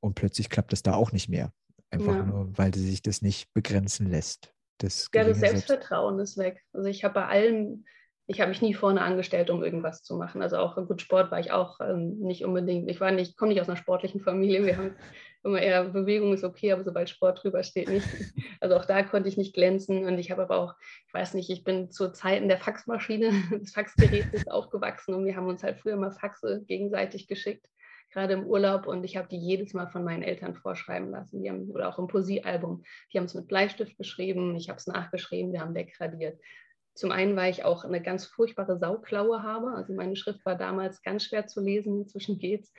und 0.00 0.14
plötzlich 0.14 0.50
klappt 0.50 0.72
das 0.72 0.82
da 0.82 0.94
auch 0.94 1.12
nicht 1.12 1.28
mehr. 1.28 1.52
Einfach 1.90 2.14
ja. 2.14 2.24
nur, 2.24 2.56
weil 2.58 2.74
sich 2.74 3.02
das 3.02 3.22
nicht 3.22 3.52
begrenzen 3.54 4.10
lässt. 4.10 4.52
Das 4.78 5.08
ja, 5.14 5.24
das 5.24 5.38
Selbstvertrauen 5.38 6.16
Selbst 6.16 6.32
ist 6.32 6.38
weg. 6.38 6.64
Also 6.72 6.88
ich 6.88 7.04
habe 7.04 7.14
bei 7.14 7.26
allem 7.26 7.84
ich 8.28 8.40
habe 8.40 8.48
mich 8.48 8.60
nie 8.60 8.74
vorne 8.74 9.02
angestellt, 9.02 9.50
um 9.50 9.62
irgendwas 9.62 10.02
zu 10.02 10.16
machen. 10.16 10.42
Also 10.42 10.58
auch 10.58 10.74
gut 10.74 11.00
Sport 11.00 11.30
war 11.30 11.38
ich 11.38 11.52
auch 11.52 11.80
ähm, 11.80 12.18
nicht 12.18 12.44
unbedingt. 12.44 12.90
Ich 12.90 13.00
war 13.00 13.12
nicht, 13.12 13.36
komme 13.36 13.52
nicht 13.52 13.60
aus 13.60 13.68
einer 13.68 13.76
sportlichen 13.76 14.20
Familie. 14.20 14.66
Wir 14.66 14.76
haben 14.76 14.96
immer 15.46 15.60
eher 15.60 15.84
Bewegung 15.84 16.32
ist 16.34 16.44
okay, 16.44 16.72
aber 16.72 16.84
sobald 16.84 17.08
Sport 17.08 17.42
drüber 17.42 17.62
steht, 17.62 17.88
nicht. 17.88 18.06
Also 18.60 18.76
auch 18.76 18.84
da 18.86 19.02
konnte 19.02 19.28
ich 19.28 19.36
nicht 19.36 19.54
glänzen. 19.54 20.06
Und 20.06 20.18
ich 20.18 20.30
habe 20.30 20.42
aber 20.42 20.56
auch, 20.56 20.74
ich 21.06 21.14
weiß 21.14 21.34
nicht, 21.34 21.50
ich 21.50 21.62
bin 21.62 21.90
zu 21.90 22.10
Zeiten 22.10 22.48
der 22.48 22.58
Faxmaschine, 22.58 23.30
des 23.60 23.72
Faxgerätes 23.72 24.48
aufgewachsen 24.48 25.14
und 25.14 25.24
wir 25.24 25.36
haben 25.36 25.46
uns 25.46 25.62
halt 25.62 25.78
früher 25.78 25.96
mal 25.96 26.10
Faxe 26.10 26.64
gegenseitig 26.66 27.28
geschickt, 27.28 27.66
gerade 28.10 28.34
im 28.34 28.44
Urlaub. 28.44 28.86
Und 28.86 29.04
ich 29.04 29.16
habe 29.16 29.28
die 29.28 29.38
jedes 29.38 29.74
Mal 29.74 29.88
von 29.88 30.04
meinen 30.04 30.22
Eltern 30.22 30.54
vorschreiben 30.54 31.10
lassen. 31.10 31.42
Die 31.42 31.50
haben, 31.50 31.70
oder 31.70 31.88
auch 31.88 31.98
im 31.98 32.08
Poesiealbum. 32.08 32.82
Die 33.12 33.18
haben 33.18 33.26
es 33.26 33.34
mit 33.34 33.48
Bleistift 33.48 33.96
geschrieben, 33.98 34.56
ich 34.56 34.68
habe 34.68 34.78
es 34.78 34.86
nachgeschrieben, 34.86 35.52
wir 35.52 35.60
haben 35.60 35.74
wegradiert. 35.74 36.40
Zum 36.94 37.12
einen, 37.12 37.36
weil 37.36 37.50
ich 37.50 37.62
auch 37.62 37.84
eine 37.84 38.02
ganz 38.02 38.24
furchtbare 38.24 38.78
Sauklaue 38.78 39.42
habe. 39.42 39.72
Also 39.72 39.92
meine 39.92 40.16
Schrift 40.16 40.44
war 40.46 40.56
damals 40.56 41.02
ganz 41.02 41.24
schwer 41.24 41.46
zu 41.46 41.60
lesen, 41.60 42.00
inzwischen 42.00 42.38
geht's. 42.38 42.72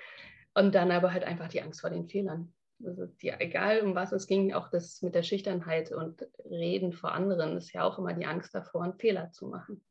Und 0.56 0.74
dann 0.74 0.90
aber 0.90 1.14
halt 1.14 1.24
einfach 1.24 1.50
die 1.50 1.62
Angst 1.62 1.82
vor 1.82 1.92
den 1.92 2.10
Fehlern. 2.10 2.52
Also 2.84 3.08
die, 3.08 3.30
egal 3.30 3.82
um 3.82 3.96
was 3.96 4.12
es 4.12 4.28
ging, 4.28 4.54
auch 4.54 4.70
das 4.70 5.02
mit 5.02 5.16
der 5.16 5.24
Schüchternheit 5.24 5.92
und 5.92 6.28
Reden 6.46 6.94
vor 6.94 7.12
anderen 7.12 7.58
ist 7.58 7.74
ja 7.74 7.84
auch 7.84 7.98
immer 7.98 8.14
die 8.14 8.26
Angst 8.26 8.54
davor, 8.54 8.84
einen 8.84 8.94
Fehler 8.94 9.32
zu 9.32 9.48
machen. 9.48 9.82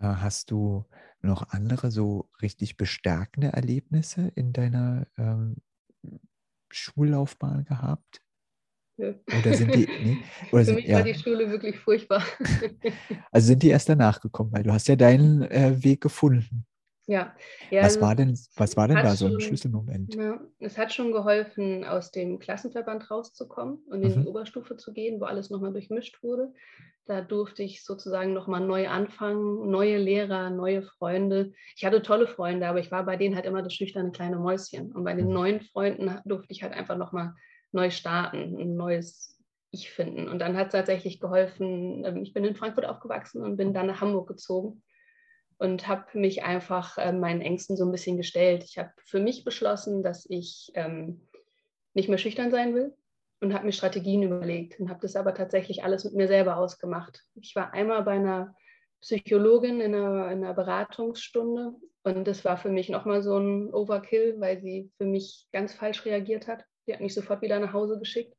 Äh, 0.00 0.06
hast 0.06 0.50
du 0.50 0.86
noch 1.20 1.50
andere 1.50 1.90
so 1.90 2.30
richtig 2.40 2.76
bestärkende 2.76 3.48
Erlebnisse 3.48 4.32
in 4.34 4.52
deiner 4.52 5.06
ähm, 5.18 5.56
Schullaufbahn 6.70 7.64
gehabt? 7.64 8.22
Oder 8.98 9.54
sind 9.54 9.74
die. 9.74 9.86
Nee, 9.86 10.18
oder 10.52 10.60
Für 10.60 10.64
sind, 10.66 10.74
mich 10.76 10.86
ja. 10.86 10.98
war 10.98 11.04
die 11.04 11.14
Schule 11.14 11.50
wirklich 11.50 11.78
furchtbar. 11.78 12.22
also 13.30 13.46
sind 13.46 13.62
die 13.62 13.68
erst 13.68 13.88
danach 13.88 14.20
gekommen, 14.20 14.52
weil 14.52 14.62
du 14.62 14.72
hast 14.72 14.88
ja 14.88 14.96
deinen 14.96 15.42
äh, 15.42 15.82
Weg 15.82 16.00
gefunden. 16.02 16.66
Ja. 17.06 17.34
ja 17.70 17.82
was, 17.82 17.96
also, 17.96 18.00
war 18.02 18.14
denn, 18.14 18.38
was 18.56 18.76
war 18.76 18.88
denn 18.88 18.96
da 18.96 19.16
so 19.16 19.26
ein 19.26 19.40
Schlüsselmoment? 19.40 20.14
Ja, 20.14 20.40
es 20.60 20.78
hat 20.78 20.92
schon 20.92 21.12
geholfen, 21.12 21.84
aus 21.84 22.12
dem 22.12 22.38
Klassenverband 22.38 23.10
rauszukommen 23.10 23.78
und 23.88 24.02
in 24.02 24.14
mhm. 24.14 24.22
die 24.22 24.28
Oberstufe 24.28 24.76
zu 24.76 24.92
gehen, 24.92 25.20
wo 25.20 25.24
alles 25.24 25.50
nochmal 25.50 25.72
durchmischt 25.72 26.22
wurde. 26.22 26.52
Da 27.06 27.20
durfte 27.22 27.64
ich 27.64 27.84
sozusagen 27.84 28.32
nochmal 28.32 28.60
neu 28.60 28.88
anfangen, 28.88 29.68
neue 29.70 29.98
Lehrer, 29.98 30.50
neue 30.50 30.82
Freunde. 30.82 31.52
Ich 31.74 31.84
hatte 31.84 32.02
tolle 32.02 32.28
Freunde, 32.28 32.68
aber 32.68 32.78
ich 32.78 32.92
war 32.92 33.04
bei 33.04 33.16
denen 33.16 33.34
halt 33.34 33.46
immer 33.46 33.62
das 33.62 33.74
schüchterne 33.74 34.12
kleine 34.12 34.36
Mäuschen. 34.36 34.92
Und 34.92 35.02
bei 35.02 35.14
den 35.14 35.26
mhm. 35.26 35.32
neuen 35.32 35.60
Freunden 35.62 36.16
durfte 36.24 36.52
ich 36.52 36.62
halt 36.62 36.72
einfach 36.72 36.96
nochmal 36.96 37.34
neu 37.72 37.90
starten, 37.90 38.56
ein 38.56 38.76
neues 38.76 39.36
Ich 39.72 39.90
finden. 39.90 40.28
Und 40.28 40.38
dann 40.38 40.56
hat 40.56 40.68
es 40.68 40.72
tatsächlich 40.72 41.18
geholfen, 41.18 42.04
ähm, 42.04 42.22
ich 42.22 42.32
bin 42.32 42.44
in 42.44 42.54
Frankfurt 42.54 42.84
aufgewachsen 42.84 43.42
und 43.42 43.56
bin 43.56 43.74
dann 43.74 43.86
nach 43.86 44.00
Hamburg 44.00 44.28
gezogen 44.28 44.82
und 45.60 45.86
habe 45.86 46.18
mich 46.18 46.42
einfach 46.42 46.96
äh, 46.96 47.12
meinen 47.12 47.42
Ängsten 47.42 47.76
so 47.76 47.84
ein 47.84 47.92
bisschen 47.92 48.16
gestellt. 48.16 48.64
Ich 48.64 48.78
habe 48.78 48.90
für 49.04 49.20
mich 49.20 49.44
beschlossen, 49.44 50.02
dass 50.02 50.24
ich 50.28 50.72
ähm, 50.74 51.28
nicht 51.92 52.08
mehr 52.08 52.16
schüchtern 52.16 52.50
sein 52.50 52.74
will 52.74 52.94
und 53.42 53.52
habe 53.52 53.66
mir 53.66 53.72
Strategien 53.72 54.22
überlegt 54.22 54.80
und 54.80 54.88
habe 54.88 55.00
das 55.02 55.16
aber 55.16 55.34
tatsächlich 55.34 55.84
alles 55.84 56.04
mit 56.04 56.14
mir 56.14 56.28
selber 56.28 56.56
ausgemacht. 56.56 57.26
Ich 57.34 57.54
war 57.54 57.74
einmal 57.74 58.02
bei 58.04 58.12
einer 58.12 58.56
Psychologin 59.02 59.82
in 59.82 59.94
einer, 59.94 60.30
in 60.30 60.42
einer 60.42 60.54
Beratungsstunde 60.54 61.74
und 62.04 62.26
das 62.26 62.42
war 62.46 62.56
für 62.56 62.70
mich 62.70 62.88
nochmal 62.88 63.22
so 63.22 63.36
ein 63.36 63.72
Overkill, 63.74 64.36
weil 64.40 64.62
sie 64.62 64.90
für 64.96 65.04
mich 65.04 65.46
ganz 65.52 65.74
falsch 65.74 66.06
reagiert 66.06 66.48
hat. 66.48 66.64
Die 66.86 66.94
hat 66.94 67.02
mich 67.02 67.12
sofort 67.12 67.42
wieder 67.42 67.58
nach 67.58 67.74
Hause 67.74 67.98
geschickt 67.98 68.34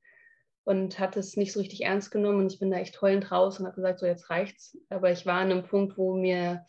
und 0.64 0.98
hat 0.98 1.18
es 1.18 1.38
nicht 1.38 1.54
so 1.54 1.60
richtig 1.60 1.82
ernst 1.82 2.10
genommen 2.10 2.40
und 2.40 2.52
ich 2.52 2.60
bin 2.60 2.72
da 2.72 2.78
echt 2.78 3.00
heulend 3.00 3.32
raus 3.32 3.60
und 3.60 3.68
habe 3.68 3.76
gesagt, 3.76 4.00
so 4.00 4.08
jetzt 4.08 4.32
reicht's. 4.32 4.76
Aber 4.90 5.12
ich 5.12 5.28
war 5.28 5.36
an 5.36 5.52
einem 5.52 5.64
Punkt, 5.64 6.00
wo 6.00 6.16
mir 6.16 6.66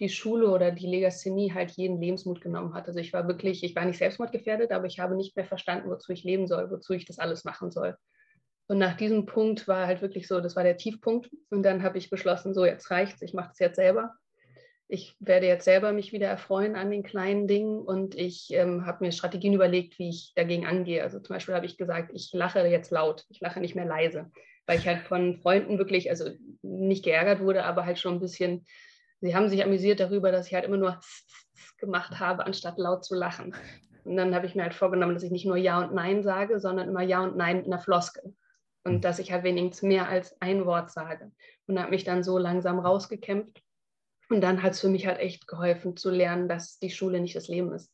die 0.00 0.08
Schule 0.08 0.50
oder 0.50 0.72
die 0.72 0.86
Legasthenie 0.86 1.52
halt 1.52 1.70
jeden 1.72 2.00
Lebensmut 2.00 2.40
genommen 2.40 2.74
hat. 2.74 2.88
Also 2.88 2.98
ich 2.98 3.12
war 3.12 3.28
wirklich, 3.28 3.62
ich 3.62 3.76
war 3.76 3.84
nicht 3.84 3.98
selbstmordgefährdet, 3.98 4.72
aber 4.72 4.86
ich 4.86 4.98
habe 4.98 5.14
nicht 5.14 5.36
mehr 5.36 5.44
verstanden, 5.46 5.88
wozu 5.88 6.12
ich 6.12 6.24
leben 6.24 6.46
soll, 6.46 6.70
wozu 6.70 6.94
ich 6.94 7.04
das 7.04 7.18
alles 7.18 7.44
machen 7.44 7.70
soll. 7.70 7.96
Und 8.66 8.78
nach 8.78 8.96
diesem 8.96 9.26
Punkt 9.26 9.68
war 9.68 9.86
halt 9.86 10.02
wirklich 10.02 10.26
so, 10.26 10.40
das 10.40 10.56
war 10.56 10.62
der 10.62 10.76
Tiefpunkt. 10.76 11.30
Und 11.50 11.62
dann 11.62 11.82
habe 11.82 11.98
ich 11.98 12.10
beschlossen, 12.10 12.54
so 12.54 12.64
jetzt 12.64 12.90
reicht's, 12.90 13.22
ich 13.22 13.34
mache 13.34 13.50
es 13.52 13.58
jetzt 13.58 13.76
selber. 13.76 14.14
Ich 14.88 15.16
werde 15.20 15.46
jetzt 15.46 15.64
selber 15.64 15.92
mich 15.92 16.12
wieder 16.12 16.28
erfreuen 16.28 16.76
an 16.76 16.90
den 16.90 17.02
kleinen 17.02 17.46
Dingen 17.46 17.78
und 17.78 18.14
ich 18.14 18.48
ähm, 18.52 18.84
habe 18.84 19.04
mir 19.04 19.12
Strategien 19.12 19.54
überlegt, 19.54 19.98
wie 19.98 20.10
ich 20.10 20.32
dagegen 20.34 20.66
angehe. 20.66 21.02
Also 21.02 21.20
zum 21.20 21.34
Beispiel 21.34 21.54
habe 21.54 21.66
ich 21.66 21.78
gesagt, 21.78 22.10
ich 22.12 22.30
lache 22.32 22.66
jetzt 22.66 22.90
laut, 22.90 23.24
ich 23.30 23.40
lache 23.40 23.60
nicht 23.60 23.74
mehr 23.74 23.86
leise, 23.86 24.30
weil 24.66 24.78
ich 24.78 24.86
halt 24.86 25.00
von 25.00 25.38
Freunden 25.38 25.78
wirklich, 25.78 26.10
also 26.10 26.30
nicht 26.62 27.02
geärgert 27.02 27.40
wurde, 27.40 27.64
aber 27.64 27.86
halt 27.86 27.98
schon 27.98 28.14
ein 28.14 28.20
bisschen 28.20 28.66
sie 29.24 29.34
haben 29.34 29.48
sich 29.48 29.64
amüsiert 29.64 30.00
darüber, 30.00 30.30
dass 30.30 30.46
ich 30.46 30.54
halt 30.54 30.64
immer 30.64 30.76
nur 30.76 31.00
gemacht 31.78 32.20
habe, 32.20 32.44
anstatt 32.46 32.78
laut 32.78 33.04
zu 33.04 33.14
lachen. 33.14 33.54
Und 34.04 34.16
dann 34.16 34.34
habe 34.34 34.46
ich 34.46 34.54
mir 34.54 34.62
halt 34.62 34.74
vorgenommen, 34.74 35.14
dass 35.14 35.22
ich 35.22 35.30
nicht 35.30 35.46
nur 35.46 35.56
Ja 35.56 35.78
und 35.82 35.94
Nein 35.94 36.22
sage, 36.22 36.60
sondern 36.60 36.88
immer 36.88 37.02
Ja 37.02 37.22
und 37.22 37.36
Nein 37.36 37.64
in 37.64 37.70
der 37.70 37.80
Floskel. 37.80 38.34
Und 38.84 38.96
mhm. 38.96 39.00
dass 39.00 39.18
ich 39.18 39.32
halt 39.32 39.44
wenigstens 39.44 39.82
mehr 39.82 40.08
als 40.08 40.36
ein 40.40 40.66
Wort 40.66 40.90
sage. 40.90 41.32
Und 41.66 41.80
habe 41.80 41.90
mich 41.90 42.04
dann 42.04 42.22
so 42.22 42.36
langsam 42.36 42.78
rausgekämpft. 42.78 43.62
Und 44.28 44.42
dann 44.42 44.62
hat 44.62 44.72
es 44.72 44.80
für 44.80 44.88
mich 44.88 45.06
halt 45.06 45.20
echt 45.20 45.46
geholfen 45.48 45.96
zu 45.96 46.10
lernen, 46.10 46.48
dass 46.48 46.78
die 46.78 46.90
Schule 46.90 47.20
nicht 47.20 47.34
das 47.34 47.48
Leben 47.48 47.72
ist 47.72 47.90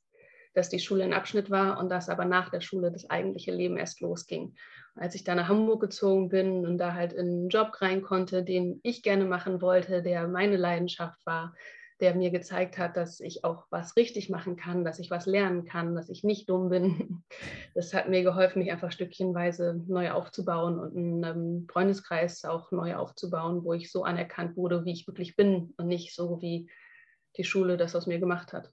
dass 0.55 0.69
die 0.69 0.79
Schule 0.79 1.05
ein 1.05 1.13
Abschnitt 1.13 1.51
war 1.51 1.79
und 1.79 1.89
dass 1.91 2.09
aber 2.09 2.25
nach 2.25 2.51
der 2.51 2.61
Schule 2.61 2.91
das 2.91 3.09
eigentliche 3.09 3.53
Leben 3.53 3.77
erst 3.77 4.01
losging. 4.01 4.55
Als 4.95 5.15
ich 5.15 5.25
dann 5.25 5.37
nach 5.37 5.49
Hamburg 5.49 5.81
gezogen 5.81 6.29
bin 6.29 6.67
und 6.67 6.79
da 6.79 6.95
halt 6.95 7.13
in 7.13 7.27
einen 7.27 7.49
Job 7.49 7.81
rein 7.81 8.03
konnte, 8.03 8.45
den 8.45 8.81
ich 8.83 9.03
gerne 9.03 9.25
machen 9.25 9.61
wollte, 9.61 10.03
der 10.03 10.29
meine 10.29 10.57
Leidenschaft 10.57 11.25
war, 11.25 11.55
der 12.01 12.15
mir 12.15 12.31
gezeigt 12.31 12.79
hat, 12.79 12.97
dass 12.97 13.21
ich 13.21 13.45
auch 13.45 13.67
was 13.71 13.97
richtig 13.97 14.31
machen 14.31 14.57
kann, 14.57 14.85
dass 14.85 14.99
ich 14.99 15.11
was 15.11 15.27
lernen 15.27 15.65
kann, 15.65 15.95
dass 15.95 16.09
ich 16.09 16.25
nicht 16.25 16.49
dumm 16.49 16.69
bin. 16.71 17.23
Das 17.73 17.95
hat 17.95 18.09
mir 18.09 18.25
geholfen, 18.25 18.59
mich 18.59 18.73
einfach 18.73 18.91
stückchenweise 18.91 19.81
neu 19.87 20.11
aufzubauen 20.11 20.81
und 20.81 20.97
einen 20.97 21.69
Freundeskreis 21.69 22.45
auch 22.45 22.73
neu 22.73 22.97
aufzubauen, 22.97 23.63
wo 23.63 23.75
ich 23.75 23.93
so 23.93 24.03
anerkannt 24.03 24.57
wurde, 24.57 24.85
wie 24.85 24.91
ich 24.93 25.07
wirklich 25.07 25.37
bin 25.37 25.73
und 25.77 25.87
nicht 25.87 26.13
so, 26.13 26.43
wie 26.43 26.69
die 27.37 27.45
Schule 27.45 27.77
das 27.77 27.95
aus 27.95 28.09
mir 28.09 28.19
gemacht 28.19 28.53
hat. 28.53 28.73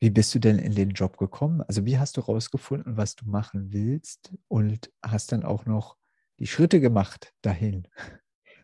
Wie 0.00 0.10
bist 0.10 0.34
du 0.34 0.38
denn 0.38 0.58
in 0.58 0.74
den 0.74 0.90
Job 0.90 1.18
gekommen? 1.18 1.62
Also 1.68 1.84
wie 1.84 1.98
hast 1.98 2.16
du 2.16 2.22
rausgefunden, 2.22 2.96
was 2.96 3.16
du 3.16 3.28
machen 3.28 3.72
willst 3.72 4.32
und 4.48 4.90
hast 5.02 5.30
dann 5.32 5.44
auch 5.44 5.66
noch 5.66 5.98
die 6.38 6.46
Schritte 6.46 6.80
gemacht 6.80 7.34
dahin? 7.42 7.86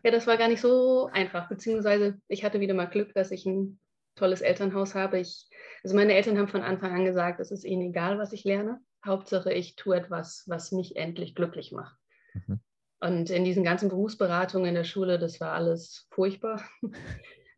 Ja, 0.03 0.09
das 0.09 0.25
war 0.25 0.37
gar 0.37 0.47
nicht 0.47 0.61
so 0.61 1.09
einfach, 1.13 1.47
beziehungsweise 1.47 2.19
ich 2.27 2.43
hatte 2.43 2.59
wieder 2.59 2.73
mal 2.73 2.85
Glück, 2.85 3.13
dass 3.13 3.29
ich 3.29 3.45
ein 3.45 3.79
tolles 4.15 4.41
Elternhaus 4.41 4.95
habe. 4.95 5.19
Ich, 5.19 5.47
also 5.83 5.95
meine 5.95 6.15
Eltern 6.15 6.39
haben 6.39 6.47
von 6.47 6.63
Anfang 6.63 6.91
an 6.91 7.05
gesagt, 7.05 7.39
es 7.39 7.51
ist 7.51 7.63
ihnen 7.63 7.89
egal, 7.89 8.17
was 8.17 8.33
ich 8.33 8.43
lerne. 8.43 8.79
Hauptsache, 9.05 9.53
ich 9.53 9.75
tue 9.75 9.95
etwas, 9.95 10.43
was 10.47 10.71
mich 10.71 10.95
endlich 10.95 11.35
glücklich 11.35 11.71
macht. 11.71 11.95
Mhm. 12.33 12.59
Und 12.99 13.29
in 13.29 13.43
diesen 13.43 13.63
ganzen 13.63 13.89
Berufsberatungen 13.89 14.69
in 14.69 14.75
der 14.75 14.83
Schule, 14.83 15.19
das 15.19 15.39
war 15.39 15.51
alles 15.51 16.07
furchtbar. 16.09 16.63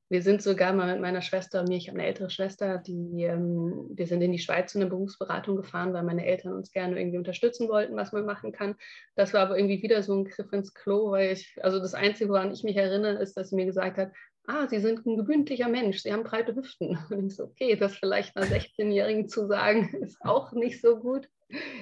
Wir 0.09 0.23
sind 0.23 0.41
sogar 0.41 0.73
mal 0.73 0.91
mit 0.91 1.01
meiner 1.01 1.21
Schwester 1.21 1.61
und 1.61 1.69
mir, 1.69 1.77
ich 1.77 1.87
habe 1.87 1.99
eine 1.99 2.07
ältere 2.07 2.31
Schwester, 2.31 2.79
die, 2.79 3.23
ähm, 3.23 3.89
wir 3.93 4.07
sind 4.07 4.21
in 4.21 4.31
die 4.31 4.39
Schweiz 4.39 4.71
zu 4.71 4.79
einer 4.79 4.89
Berufsberatung 4.89 5.55
gefahren, 5.55 5.93
weil 5.93 6.03
meine 6.03 6.25
Eltern 6.25 6.53
uns 6.53 6.71
gerne 6.71 6.99
irgendwie 6.99 7.19
unterstützen 7.19 7.69
wollten, 7.69 7.95
was 7.95 8.11
man 8.11 8.25
machen 8.25 8.51
kann. 8.51 8.75
Das 9.15 9.33
war 9.33 9.41
aber 9.41 9.57
irgendwie 9.57 9.83
wieder 9.83 10.01
so 10.01 10.15
ein 10.15 10.25
Griff 10.25 10.51
ins 10.51 10.73
Klo, 10.73 11.11
weil 11.11 11.33
ich, 11.33 11.55
also 11.61 11.79
das 11.79 11.93
Einzige, 11.93 12.31
woran 12.31 12.51
ich 12.51 12.63
mich 12.63 12.75
erinnere, 12.75 13.21
ist, 13.21 13.37
dass 13.37 13.49
sie 13.49 13.55
mir 13.55 13.65
gesagt 13.65 13.99
hat, 13.99 14.11
ah, 14.49 14.67
Sie 14.67 14.79
sind 14.79 15.05
ein 15.05 15.15
gewöhnlicher 15.15 15.69
Mensch, 15.69 15.99
Sie 15.99 16.11
haben 16.11 16.23
breite 16.23 16.55
Hüften. 16.55 16.97
Und 17.11 17.27
ich 17.27 17.35
so, 17.35 17.43
okay, 17.43 17.75
das 17.75 17.95
vielleicht 17.95 18.35
einer 18.35 18.47
16-Jährigen 18.47 19.27
zu 19.29 19.45
sagen, 19.45 19.93
ist 20.01 20.17
auch 20.21 20.51
nicht 20.53 20.81
so 20.81 20.97
gut. 20.97 21.29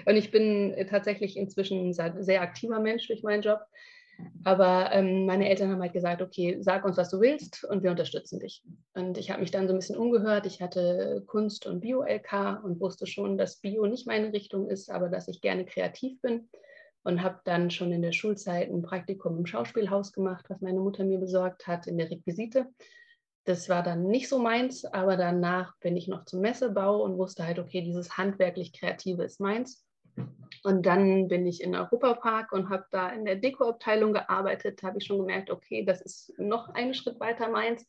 Und 0.05 0.15
ich 0.15 0.31
bin 0.31 0.75
tatsächlich 0.89 1.38
inzwischen 1.38 1.89
ein 1.89 2.24
sehr 2.24 2.41
aktiver 2.41 2.79
Mensch 2.79 3.07
durch 3.07 3.24
meinen 3.24 3.41
Job. 3.41 3.60
Aber 4.43 4.91
ähm, 4.93 5.25
meine 5.25 5.50
Eltern 5.50 5.71
haben 5.71 5.81
halt 5.81 5.93
gesagt, 5.93 6.21
okay, 6.21 6.57
sag 6.62 6.86
uns, 6.86 6.97
was 6.97 7.09
du 7.09 7.19
willst 7.19 7.63
und 7.63 7.83
wir 7.83 7.91
unterstützen 7.91 8.39
dich. 8.39 8.63
Und 8.93 9.17
ich 9.17 9.29
habe 9.29 9.41
mich 9.41 9.51
dann 9.51 9.67
so 9.67 9.74
ein 9.74 9.79
bisschen 9.79 9.97
umgehört. 9.97 10.45
Ich 10.45 10.62
hatte 10.62 11.24
Kunst- 11.27 11.65
und 11.67 11.81
Bio-LK 11.81 12.63
und 12.63 12.79
wusste 12.79 13.07
schon, 13.07 13.38
dass 13.38 13.57
Bio 13.57 13.86
nicht 13.86 14.07
meine 14.07 14.33
Richtung 14.33 14.69
ist, 14.69 14.89
aber 14.89 15.09
dass 15.09 15.27
ich 15.27 15.41
gerne 15.41 15.65
kreativ 15.65 16.21
bin. 16.21 16.50
Und 17.03 17.24
habe 17.24 17.39
dann 17.45 17.71
schon 17.71 17.93
in 17.93 18.01
der 18.01 18.12
Schulzeit 18.12 18.69
ein 18.69 18.81
Praktikum 18.81 19.38
im 19.38 19.45
Schauspielhaus 19.45 20.12
gemacht, 20.12 20.45
was 20.50 20.59
meine 20.59 20.79
Mutter 20.79 21.05
mir 21.05 21.19
besorgt 21.19 21.65
hat, 21.65 21.88
in 21.88 21.97
der 21.97 22.09
Requisite. 22.09 22.67
Das 23.45 23.69
war 23.69 23.81
dann 23.81 24.07
nicht 24.07 24.27
so 24.27 24.39
meins, 24.39 24.83
aber 24.83 25.15
danach 25.15 25.77
bin 25.79 25.95
ich 25.95 26.09
noch 26.09 26.25
zum 26.25 26.41
Messebau 26.41 27.01
und 27.01 27.17
wusste 27.17 27.45
halt, 27.45 27.59
okay, 27.59 27.81
dieses 27.81 28.17
handwerklich-kreative 28.17 29.24
ist 29.24 29.39
meins. 29.39 29.87
Und 30.63 30.86
dann 30.86 31.27
bin 31.27 31.45
ich 31.45 31.62
in 31.62 31.75
Europapark 31.75 32.51
und 32.51 32.69
habe 32.69 32.86
da 32.91 33.09
in 33.09 33.25
der 33.25 33.36
Dekoabteilung 33.36 34.13
gearbeitet. 34.13 34.81
Da 34.81 34.88
habe 34.88 34.97
ich 34.97 35.05
schon 35.05 35.19
gemerkt, 35.19 35.50
okay, 35.50 35.86
das 35.86 36.01
ist 36.01 36.33
noch 36.38 36.69
einen 36.69 36.93
Schritt 36.93 37.19
weiter 37.19 37.50
meins. 37.50 37.88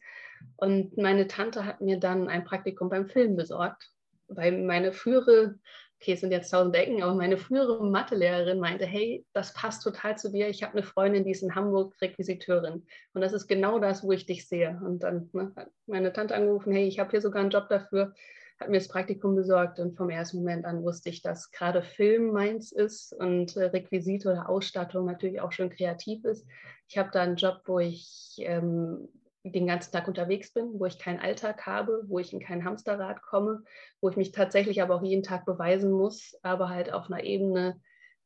Und 0.56 0.96
meine 0.96 1.26
Tante 1.26 1.64
hat 1.64 1.80
mir 1.80 1.98
dann 1.98 2.28
ein 2.28 2.44
Praktikum 2.44 2.88
beim 2.88 3.08
Film 3.08 3.36
besorgt, 3.36 3.90
weil 4.28 4.62
meine 4.62 4.92
frühere, 4.92 5.58
okay, 6.00 6.12
es 6.12 6.20
sind 6.20 6.30
jetzt 6.30 6.50
tausend 6.50 6.76
Ecken, 6.76 7.02
aber 7.02 7.14
meine 7.14 7.36
frühere 7.36 7.84
Mathelehrerin 7.84 8.60
meinte, 8.60 8.86
hey, 8.86 9.26
das 9.32 9.54
passt 9.54 9.82
total 9.82 10.16
zu 10.16 10.30
dir. 10.30 10.48
Ich 10.48 10.62
habe 10.62 10.74
eine 10.74 10.84
Freundin, 10.84 11.24
die 11.24 11.32
ist 11.32 11.42
in 11.42 11.56
Hamburg 11.56 12.00
Requisiteurin. 12.00 12.86
Und 13.12 13.20
das 13.20 13.32
ist 13.32 13.48
genau 13.48 13.80
das, 13.80 14.04
wo 14.04 14.12
ich 14.12 14.26
dich 14.26 14.46
sehe. 14.46 14.80
Und 14.84 15.02
dann 15.02 15.30
ne, 15.32 15.52
hat 15.56 15.70
meine 15.86 16.12
Tante 16.12 16.34
angerufen, 16.36 16.72
hey, 16.72 16.86
ich 16.86 17.00
habe 17.00 17.10
hier 17.10 17.20
sogar 17.20 17.40
einen 17.40 17.50
Job 17.50 17.68
dafür 17.68 18.14
hat 18.58 18.68
mir 18.70 18.78
das 18.78 18.88
Praktikum 18.88 19.36
besorgt 19.36 19.78
und 19.78 19.96
vom 19.96 20.10
ersten 20.10 20.38
Moment 20.38 20.64
an 20.64 20.82
wusste 20.82 21.10
ich, 21.10 21.22
dass 21.22 21.50
gerade 21.52 21.82
Film 21.82 22.32
meins 22.32 22.72
ist 22.72 23.12
und 23.12 23.56
äh, 23.56 23.66
Requisite 23.66 24.30
oder 24.30 24.48
Ausstattung 24.48 25.06
natürlich 25.06 25.40
auch 25.40 25.52
schon 25.52 25.70
kreativ 25.70 26.24
ist. 26.24 26.46
Ich 26.88 26.98
habe 26.98 27.10
da 27.12 27.22
einen 27.22 27.36
Job, 27.36 27.62
wo 27.66 27.78
ich 27.78 28.34
ähm, 28.38 29.08
den 29.44 29.66
ganzen 29.66 29.92
Tag 29.92 30.08
unterwegs 30.08 30.52
bin, 30.52 30.78
wo 30.78 30.86
ich 30.86 30.98
keinen 30.98 31.20
Alltag 31.20 31.66
habe, 31.66 32.02
wo 32.08 32.18
ich 32.18 32.32
in 32.32 32.40
kein 32.40 32.64
Hamsterrad 32.64 33.22
komme, 33.22 33.62
wo 34.00 34.08
ich 34.08 34.16
mich 34.16 34.32
tatsächlich 34.32 34.82
aber 34.82 34.96
auch 34.96 35.02
jeden 35.02 35.22
Tag 35.22 35.46
beweisen 35.46 35.92
muss, 35.92 36.36
aber 36.42 36.68
halt 36.68 36.92
auf 36.92 37.10
einer 37.10 37.22
Ebene, 37.22 37.80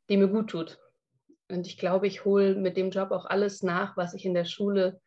die 0.09 0.17
mir 0.17 0.29
gut 0.29 0.51
tut. 0.51 0.79
Und 1.49 1.67
ich 1.67 1.77
glaube, 1.77 2.07
ich 2.07 2.25
hole 2.25 2.55
mit 2.55 2.79
dem 2.79 2.91
Job 2.91 3.11
auch 3.11 3.27
alles 3.27 3.63
nach, 3.63 3.97
was 3.99 4.15
ich 4.15 4.25
in 4.25 4.35
der 4.35 4.47
Schule 4.47 5.01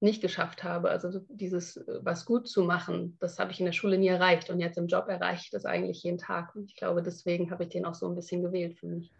nicht 0.00 0.22
geschafft 0.22 0.64
habe. 0.64 0.90
Also 0.90 1.20
dieses 1.28 1.76
äh, 1.76 2.00
was 2.02 2.24
gut 2.24 2.48
zu 2.48 2.64
machen, 2.64 3.16
das 3.20 3.38
habe 3.38 3.52
ich 3.52 3.60
in 3.60 3.66
der 3.66 3.72
Schule 3.72 3.98
nie 3.98 4.08
erreicht 4.08 4.50
und 4.50 4.58
jetzt 4.58 4.78
im 4.78 4.86
Job 4.86 5.08
erreiche 5.08 5.42
ich 5.44 5.50
das 5.50 5.64
eigentlich 5.64 6.02
jeden 6.02 6.18
Tag. 6.18 6.54
Und 6.56 6.64
ich 6.64 6.76
glaube, 6.76 7.02
deswegen 7.02 7.50
habe 7.50 7.64
ich 7.64 7.68
den 7.68 7.84
auch 7.84 7.94
so 7.94 8.08
ein 8.08 8.14
bisschen 8.14 8.42
gewählt 8.42 8.78
für 8.78 8.86
mich. 8.86 9.12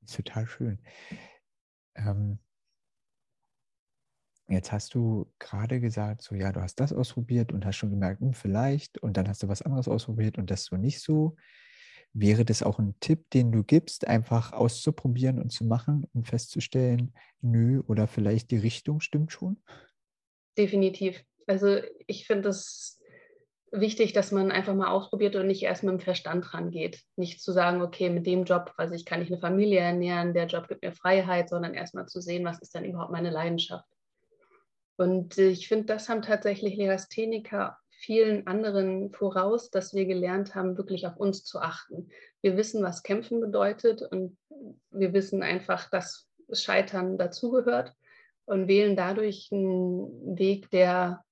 Das 0.00 0.10
ist 0.10 0.16
total 0.16 0.46
schön. 0.46 0.78
Ähm, 1.94 2.38
jetzt 4.48 4.72
hast 4.72 4.94
du 4.94 5.30
gerade 5.38 5.80
gesagt, 5.80 6.22
so 6.22 6.34
ja, 6.34 6.50
du 6.50 6.62
hast 6.62 6.80
das 6.80 6.92
ausprobiert 6.92 7.52
und 7.52 7.66
hast 7.66 7.76
schon 7.76 7.90
gemerkt, 7.90 8.20
hm, 8.20 8.32
vielleicht, 8.32 8.98
und 8.98 9.16
dann 9.16 9.28
hast 9.28 9.42
du 9.42 9.48
was 9.48 9.62
anderes 9.62 9.86
ausprobiert 9.86 10.38
und 10.38 10.50
das 10.50 10.64
so 10.64 10.76
nicht 10.76 11.00
so. 11.00 11.36
Wäre 12.12 12.44
das 12.44 12.62
auch 12.62 12.78
ein 12.78 12.94
Tipp, 13.00 13.30
den 13.30 13.52
du 13.52 13.62
gibst, 13.62 14.06
einfach 14.06 14.52
auszuprobieren 14.52 15.40
und 15.40 15.50
zu 15.50 15.64
machen 15.64 16.06
und 16.12 16.26
festzustellen, 16.26 17.14
nö, 17.40 17.82
oder 17.86 18.08
vielleicht 18.08 18.50
die 18.50 18.58
Richtung 18.58 19.00
stimmt 19.00 19.32
schon? 19.32 19.58
definitiv. 20.60 21.24
Also 21.46 21.78
ich 22.06 22.26
finde 22.26 22.50
es 22.50 23.00
wichtig, 23.72 24.12
dass 24.12 24.32
man 24.32 24.50
einfach 24.50 24.74
mal 24.74 24.90
ausprobiert 24.90 25.36
und 25.36 25.46
nicht 25.46 25.62
erst 25.62 25.82
mit 25.82 25.92
dem 25.92 26.00
Verstand 26.00 26.52
rangeht. 26.54 27.00
Nicht 27.16 27.40
zu 27.42 27.52
sagen, 27.52 27.82
okay, 27.82 28.10
mit 28.10 28.26
dem 28.26 28.44
Job, 28.44 28.72
weiß 28.76 28.92
ich, 28.92 29.04
kann 29.04 29.22
ich 29.22 29.28
eine 29.28 29.40
Familie 29.40 29.80
ernähren, 29.80 30.34
der 30.34 30.46
Job 30.46 30.68
gibt 30.68 30.82
mir 30.82 30.92
Freiheit, 30.92 31.48
sondern 31.48 31.74
erstmal 31.74 32.06
zu 32.06 32.20
sehen, 32.20 32.44
was 32.44 32.60
ist 32.60 32.74
denn 32.74 32.84
überhaupt 32.84 33.12
meine 33.12 33.30
Leidenschaft. 33.30 33.88
Und 34.96 35.38
ich 35.38 35.66
finde, 35.66 35.86
das 35.86 36.08
haben 36.08 36.22
tatsächlich 36.22 36.76
Legastheniker 36.76 37.78
vielen 38.00 38.46
anderen 38.46 39.12
voraus, 39.12 39.70
dass 39.70 39.92
wir 39.92 40.06
gelernt 40.06 40.54
haben, 40.54 40.78
wirklich 40.78 41.06
auf 41.06 41.18
uns 41.18 41.44
zu 41.44 41.60
achten. 41.60 42.08
Wir 42.40 42.56
wissen, 42.56 42.82
was 42.82 43.02
Kämpfen 43.02 43.40
bedeutet 43.40 44.00
und 44.00 44.38
wir 44.90 45.12
wissen 45.12 45.42
einfach, 45.42 45.90
dass 45.90 46.26
Scheitern 46.50 47.18
dazugehört 47.18 47.94
und 48.46 48.68
wählen 48.68 48.96
dadurch 48.96 49.50
einen 49.52 50.38
Weg, 50.38 50.70
der 50.70 51.22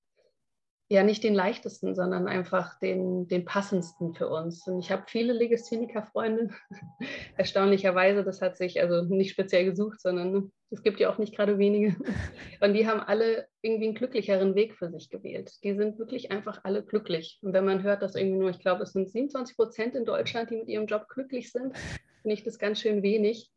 ja 0.91 1.03
nicht 1.03 1.23
den 1.23 1.35
leichtesten, 1.35 1.95
sondern 1.95 2.29
einfach 2.29 2.79
den, 2.79 3.29
den 3.29 3.45
passendsten 3.45 4.15
für 4.15 4.29
uns. 4.29 4.67
Und 4.67 4.81
ich 4.81 4.91
habe 4.91 5.05
viele 5.07 5.35
Legastheniker-Freunde, 5.35 6.51
erstaunlicherweise, 7.37 8.25
das 8.25 8.41
hat 8.41 8.57
sich 8.57 8.81
also 8.81 9.03
nicht 9.03 9.31
speziell 9.31 9.67
gesucht, 9.67 10.01
sondern 10.01 10.51
es 10.71 10.83
gibt 10.83 10.99
ja 10.99 11.11
auch 11.11 11.19
nicht 11.19 11.37
gerade 11.37 11.59
wenige. 11.59 11.95
Und 12.61 12.73
die 12.73 12.87
haben 12.87 13.01
alle 13.01 13.47
irgendwie 13.61 13.87
einen 13.87 13.95
glücklicheren 13.95 14.55
Weg 14.55 14.77
für 14.77 14.91
sich 14.91 15.11
gewählt. 15.11 15.53
Die 15.63 15.75
sind 15.75 15.99
wirklich 15.99 16.31
einfach 16.31 16.61
alle 16.65 16.83
glücklich. 16.83 17.39
Und 17.43 17.53
wenn 17.53 17.67
man 17.67 17.83
hört, 17.83 18.01
dass 18.01 18.15
irgendwie 18.15 18.39
nur, 18.39 18.51
ich 18.51 18.59
glaube, 18.59 18.83
es 18.83 18.93
sind 18.93 19.11
27 19.11 19.57
Prozent 19.57 19.95
in 19.95 20.07
Deutschland, 20.07 20.51
die 20.51 20.57
mit 20.57 20.69
ihrem 20.69 20.87
Job 20.87 21.07
glücklich 21.09 21.53
sind, 21.53 21.77
finde 22.23 22.35
ich 22.35 22.45
das 22.45 22.59
ganz 22.59 22.81
schön 22.81 23.03
wenig. 23.03 23.51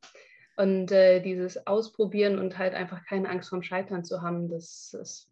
Und 0.58 0.92
äh, 0.92 1.22
dieses 1.22 1.66
Ausprobieren 1.66 2.40
und 2.40 2.58
halt 2.58 2.74
einfach 2.74 3.06
keine 3.06 3.30
Angst 3.30 3.50
vorm 3.50 3.64
Scheitern 3.64 4.04
zu 4.04 4.22
haben, 4.22 4.50
das 4.50 4.94
ist 5.00 5.31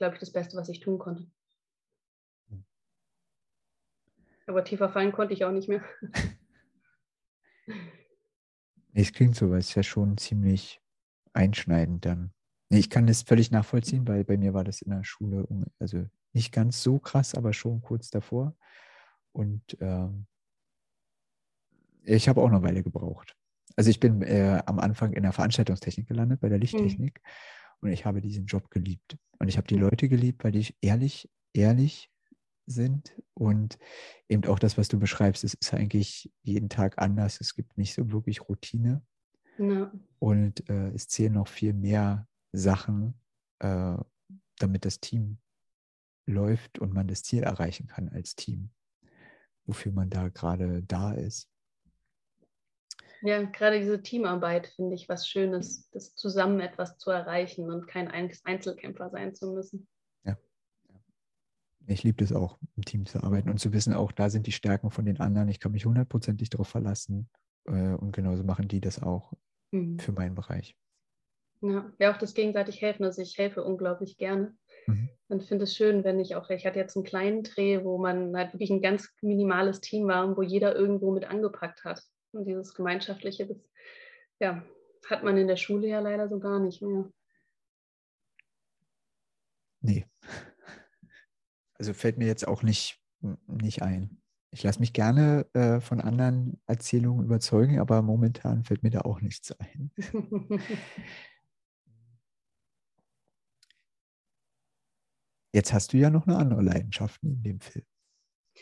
glaube 0.00 0.14
ich, 0.14 0.20
das 0.20 0.32
Beste, 0.32 0.56
was 0.56 0.70
ich 0.70 0.80
tun 0.80 0.98
konnte. 0.98 1.26
Aber 4.46 4.64
tiefer 4.64 4.88
fallen 4.88 5.12
konnte 5.12 5.34
ich 5.34 5.44
auch 5.44 5.52
nicht 5.52 5.68
mehr. 5.68 5.84
Es 8.92 9.12
klingt 9.12 9.36
so, 9.36 9.52
weil 9.52 9.60
es 9.60 9.72
ja 9.76 9.84
schon 9.84 10.18
ziemlich 10.18 10.82
einschneidend 11.32 12.04
dann. 12.04 12.32
Ich 12.70 12.90
kann 12.90 13.06
das 13.06 13.22
völlig 13.22 13.52
nachvollziehen, 13.52 14.08
weil 14.08 14.24
bei 14.24 14.36
mir 14.36 14.52
war 14.52 14.64
das 14.64 14.82
in 14.82 14.90
der 14.90 15.04
Schule, 15.04 15.46
also 15.78 16.06
nicht 16.32 16.50
ganz 16.50 16.82
so 16.82 16.98
krass, 16.98 17.36
aber 17.36 17.52
schon 17.52 17.82
kurz 17.82 18.10
davor. 18.10 18.56
Und 19.30 19.78
ähm, 19.80 20.26
ich 22.02 22.28
habe 22.28 22.42
auch 22.42 22.48
eine 22.48 22.64
Weile 22.64 22.82
gebraucht. 22.82 23.36
Also 23.76 23.90
ich 23.90 24.00
bin 24.00 24.22
äh, 24.22 24.60
am 24.66 24.80
Anfang 24.80 25.12
in 25.12 25.22
der 25.22 25.32
Veranstaltungstechnik 25.32 26.08
gelandet, 26.08 26.40
bei 26.40 26.48
der 26.48 26.56
hm. 26.56 26.62
Lichttechnik. 26.62 27.20
Mhm. 27.22 27.30
Und 27.80 27.92
ich 27.92 28.04
habe 28.04 28.20
diesen 28.20 28.46
Job 28.46 28.70
geliebt. 28.70 29.16
Und 29.38 29.48
ich 29.48 29.56
habe 29.56 29.66
die 29.66 29.76
Leute 29.76 30.08
geliebt, 30.08 30.44
weil 30.44 30.52
die 30.52 30.74
ehrlich, 30.80 31.30
ehrlich 31.52 32.10
sind. 32.66 33.14
Und 33.34 33.78
eben 34.28 34.44
auch 34.46 34.58
das, 34.58 34.78
was 34.78 34.88
du 34.88 34.98
beschreibst, 34.98 35.44
es 35.44 35.54
ist 35.54 35.74
eigentlich 35.74 36.32
jeden 36.42 36.68
Tag 36.68 36.98
anders. 36.98 37.40
Es 37.40 37.54
gibt 37.54 37.78
nicht 37.78 37.94
so 37.94 38.10
wirklich 38.12 38.48
Routine. 38.48 39.02
Ja. 39.58 39.92
Und 40.18 40.68
äh, 40.68 40.90
es 40.90 41.08
zählen 41.08 41.34
noch 41.34 41.48
viel 41.48 41.72
mehr 41.72 42.28
Sachen, 42.52 43.14
äh, 43.58 43.96
damit 44.58 44.84
das 44.84 45.00
Team 45.00 45.38
läuft 46.26 46.78
und 46.78 46.92
man 46.92 47.08
das 47.08 47.22
Ziel 47.22 47.42
erreichen 47.42 47.86
kann 47.86 48.08
als 48.08 48.36
Team, 48.36 48.70
wofür 49.66 49.92
man 49.92 50.10
da 50.10 50.28
gerade 50.28 50.82
da 50.82 51.12
ist. 51.12 51.49
Ja, 53.22 53.42
gerade 53.42 53.80
diese 53.80 54.02
Teamarbeit 54.02 54.68
finde 54.68 54.94
ich 54.94 55.08
was 55.08 55.28
Schönes, 55.28 55.88
das 55.90 56.14
zusammen 56.14 56.60
etwas 56.60 56.96
zu 56.96 57.10
erreichen 57.10 57.70
und 57.70 57.86
kein 57.86 58.08
Einzelkämpfer 58.08 59.10
sein 59.10 59.34
zu 59.34 59.52
müssen. 59.52 59.88
Ja. 60.24 60.38
Ich 61.86 62.02
liebe 62.02 62.24
es 62.24 62.32
auch, 62.32 62.58
im 62.76 62.84
Team 62.84 63.06
zu 63.06 63.22
arbeiten 63.22 63.50
und 63.50 63.58
zu 63.58 63.72
wissen, 63.72 63.92
auch 63.92 64.12
da 64.12 64.30
sind 64.30 64.46
die 64.46 64.52
Stärken 64.52 64.90
von 64.90 65.04
den 65.04 65.20
anderen. 65.20 65.48
Ich 65.48 65.60
kann 65.60 65.72
mich 65.72 65.84
hundertprozentig 65.84 66.50
darauf 66.50 66.68
verlassen. 66.68 67.28
Äh, 67.66 67.94
und 67.94 68.12
genauso 68.12 68.42
machen 68.42 68.68
die 68.68 68.80
das 68.80 69.02
auch 69.02 69.32
mhm. 69.70 69.98
für 69.98 70.12
meinen 70.12 70.34
Bereich. 70.34 70.76
Ja, 71.62 71.92
ja, 71.98 72.12
auch 72.12 72.18
das 72.18 72.32
gegenseitig 72.32 72.80
helfen. 72.80 73.04
Also 73.04 73.20
ich 73.20 73.36
helfe 73.36 73.62
unglaublich 73.62 74.16
gerne. 74.16 74.56
Mhm. 74.86 75.10
Und 75.28 75.44
finde 75.44 75.64
es 75.64 75.76
schön, 75.76 76.04
wenn 76.04 76.18
ich 76.18 76.34
auch, 76.36 76.48
ich 76.48 76.64
hatte 76.64 76.78
jetzt 76.78 76.96
einen 76.96 77.04
kleinen 77.04 77.42
Dreh, 77.42 77.84
wo 77.84 77.98
man 77.98 78.34
halt 78.34 78.54
wirklich 78.54 78.70
ein 78.70 78.80
ganz 78.80 79.10
minimales 79.20 79.80
Team 79.80 80.08
war 80.08 80.26
und 80.26 80.36
wo 80.38 80.42
jeder 80.42 80.74
irgendwo 80.74 81.12
mit 81.12 81.24
angepackt 81.24 81.84
hat. 81.84 82.02
Und 82.32 82.44
dieses 82.46 82.74
Gemeinschaftliche, 82.74 83.46
das 83.46 83.58
ja, 84.38 84.64
hat 85.08 85.24
man 85.24 85.36
in 85.36 85.48
der 85.48 85.56
Schule 85.56 85.88
ja 85.88 86.00
leider 86.00 86.28
so 86.28 86.38
gar 86.38 86.60
nicht 86.60 86.82
mehr. 86.82 87.10
Nee. 89.80 90.06
Also 91.74 91.94
fällt 91.94 92.18
mir 92.18 92.26
jetzt 92.26 92.46
auch 92.46 92.62
nicht, 92.62 93.02
nicht 93.46 93.80
ein. 93.80 94.20
Ich 94.50 94.62
lasse 94.62 94.80
mich 94.80 94.92
gerne 94.92 95.46
äh, 95.54 95.80
von 95.80 96.02
anderen 96.02 96.60
Erzählungen 96.66 97.24
überzeugen, 97.24 97.80
aber 97.80 98.02
momentan 98.02 98.64
fällt 98.64 98.82
mir 98.82 98.90
da 98.90 99.00
auch 99.00 99.22
nichts 99.22 99.50
ein. 99.52 99.90
Jetzt 105.54 105.72
hast 105.72 105.94
du 105.94 105.96
ja 105.96 106.10
noch 106.10 106.26
eine 106.26 106.36
andere 106.36 106.60
Leidenschaft 106.60 107.22
in 107.22 107.42
dem 107.42 107.60
Film 107.60 107.86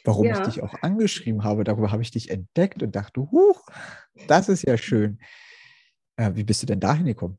warum 0.05 0.27
ja. 0.27 0.39
ich 0.39 0.47
dich 0.47 0.63
auch 0.63 0.75
angeschrieben 0.83 1.45
habe. 1.45 1.65
Darüber 1.65 1.93
habe 1.93 2.03
ich 2.03 2.11
dich 2.11 2.31
entdeckt 2.31 2.83
und 2.83 2.95
dachte, 2.95 3.21
huch, 3.31 3.67
das 4.27 4.49
ist 4.49 4.63
ja 4.63 4.77
schön. 4.77 5.19
Äh, 6.17 6.33
wie 6.35 6.45
bist 6.45 6.63
du 6.63 6.67
denn 6.67 6.81
dahin 6.81 7.07
gekommen? 7.07 7.39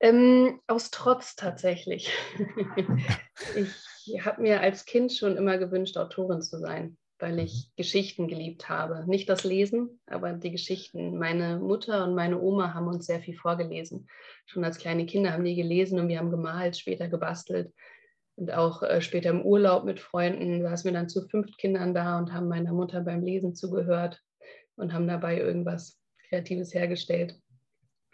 Ähm, 0.00 0.60
aus 0.66 0.90
Trotz 0.90 1.36
tatsächlich. 1.36 2.12
ich 3.56 4.24
habe 4.24 4.42
mir 4.42 4.60
als 4.60 4.84
Kind 4.84 5.12
schon 5.12 5.36
immer 5.36 5.56
gewünscht, 5.56 5.96
Autorin 5.96 6.42
zu 6.42 6.58
sein, 6.58 6.98
weil 7.18 7.38
ich 7.38 7.68
mhm. 7.68 7.72
Geschichten 7.76 8.28
geliebt 8.28 8.68
habe. 8.68 9.04
Nicht 9.06 9.28
das 9.28 9.44
Lesen, 9.44 10.00
aber 10.06 10.32
die 10.34 10.50
Geschichten. 10.50 11.16
Meine 11.16 11.58
Mutter 11.58 12.04
und 12.04 12.14
meine 12.14 12.38
Oma 12.38 12.74
haben 12.74 12.88
uns 12.88 13.06
sehr 13.06 13.20
viel 13.20 13.36
vorgelesen. 13.36 14.08
Schon 14.46 14.64
als 14.64 14.76
kleine 14.76 15.06
Kinder 15.06 15.32
haben 15.32 15.44
die 15.44 15.54
gelesen 15.54 15.98
und 15.98 16.08
wir 16.08 16.18
haben 16.18 16.30
gemalt, 16.30 16.76
später 16.76 17.08
gebastelt 17.08 17.72
und 18.36 18.52
auch 18.52 18.82
äh, 18.82 19.00
später 19.00 19.30
im 19.30 19.42
Urlaub 19.42 19.84
mit 19.84 20.00
Freunden 20.00 20.62
saßen 20.62 20.84
wir 20.90 20.92
dann 20.92 21.08
zu 21.08 21.26
fünf 21.28 21.56
Kindern 21.56 21.94
da 21.94 22.18
und 22.18 22.32
haben 22.32 22.48
meiner 22.48 22.72
Mutter 22.72 23.00
beim 23.00 23.22
Lesen 23.22 23.54
zugehört 23.54 24.20
und 24.76 24.92
haben 24.92 25.06
dabei 25.06 25.38
irgendwas 25.38 26.00
Kreatives 26.28 26.74
hergestellt. 26.74 27.36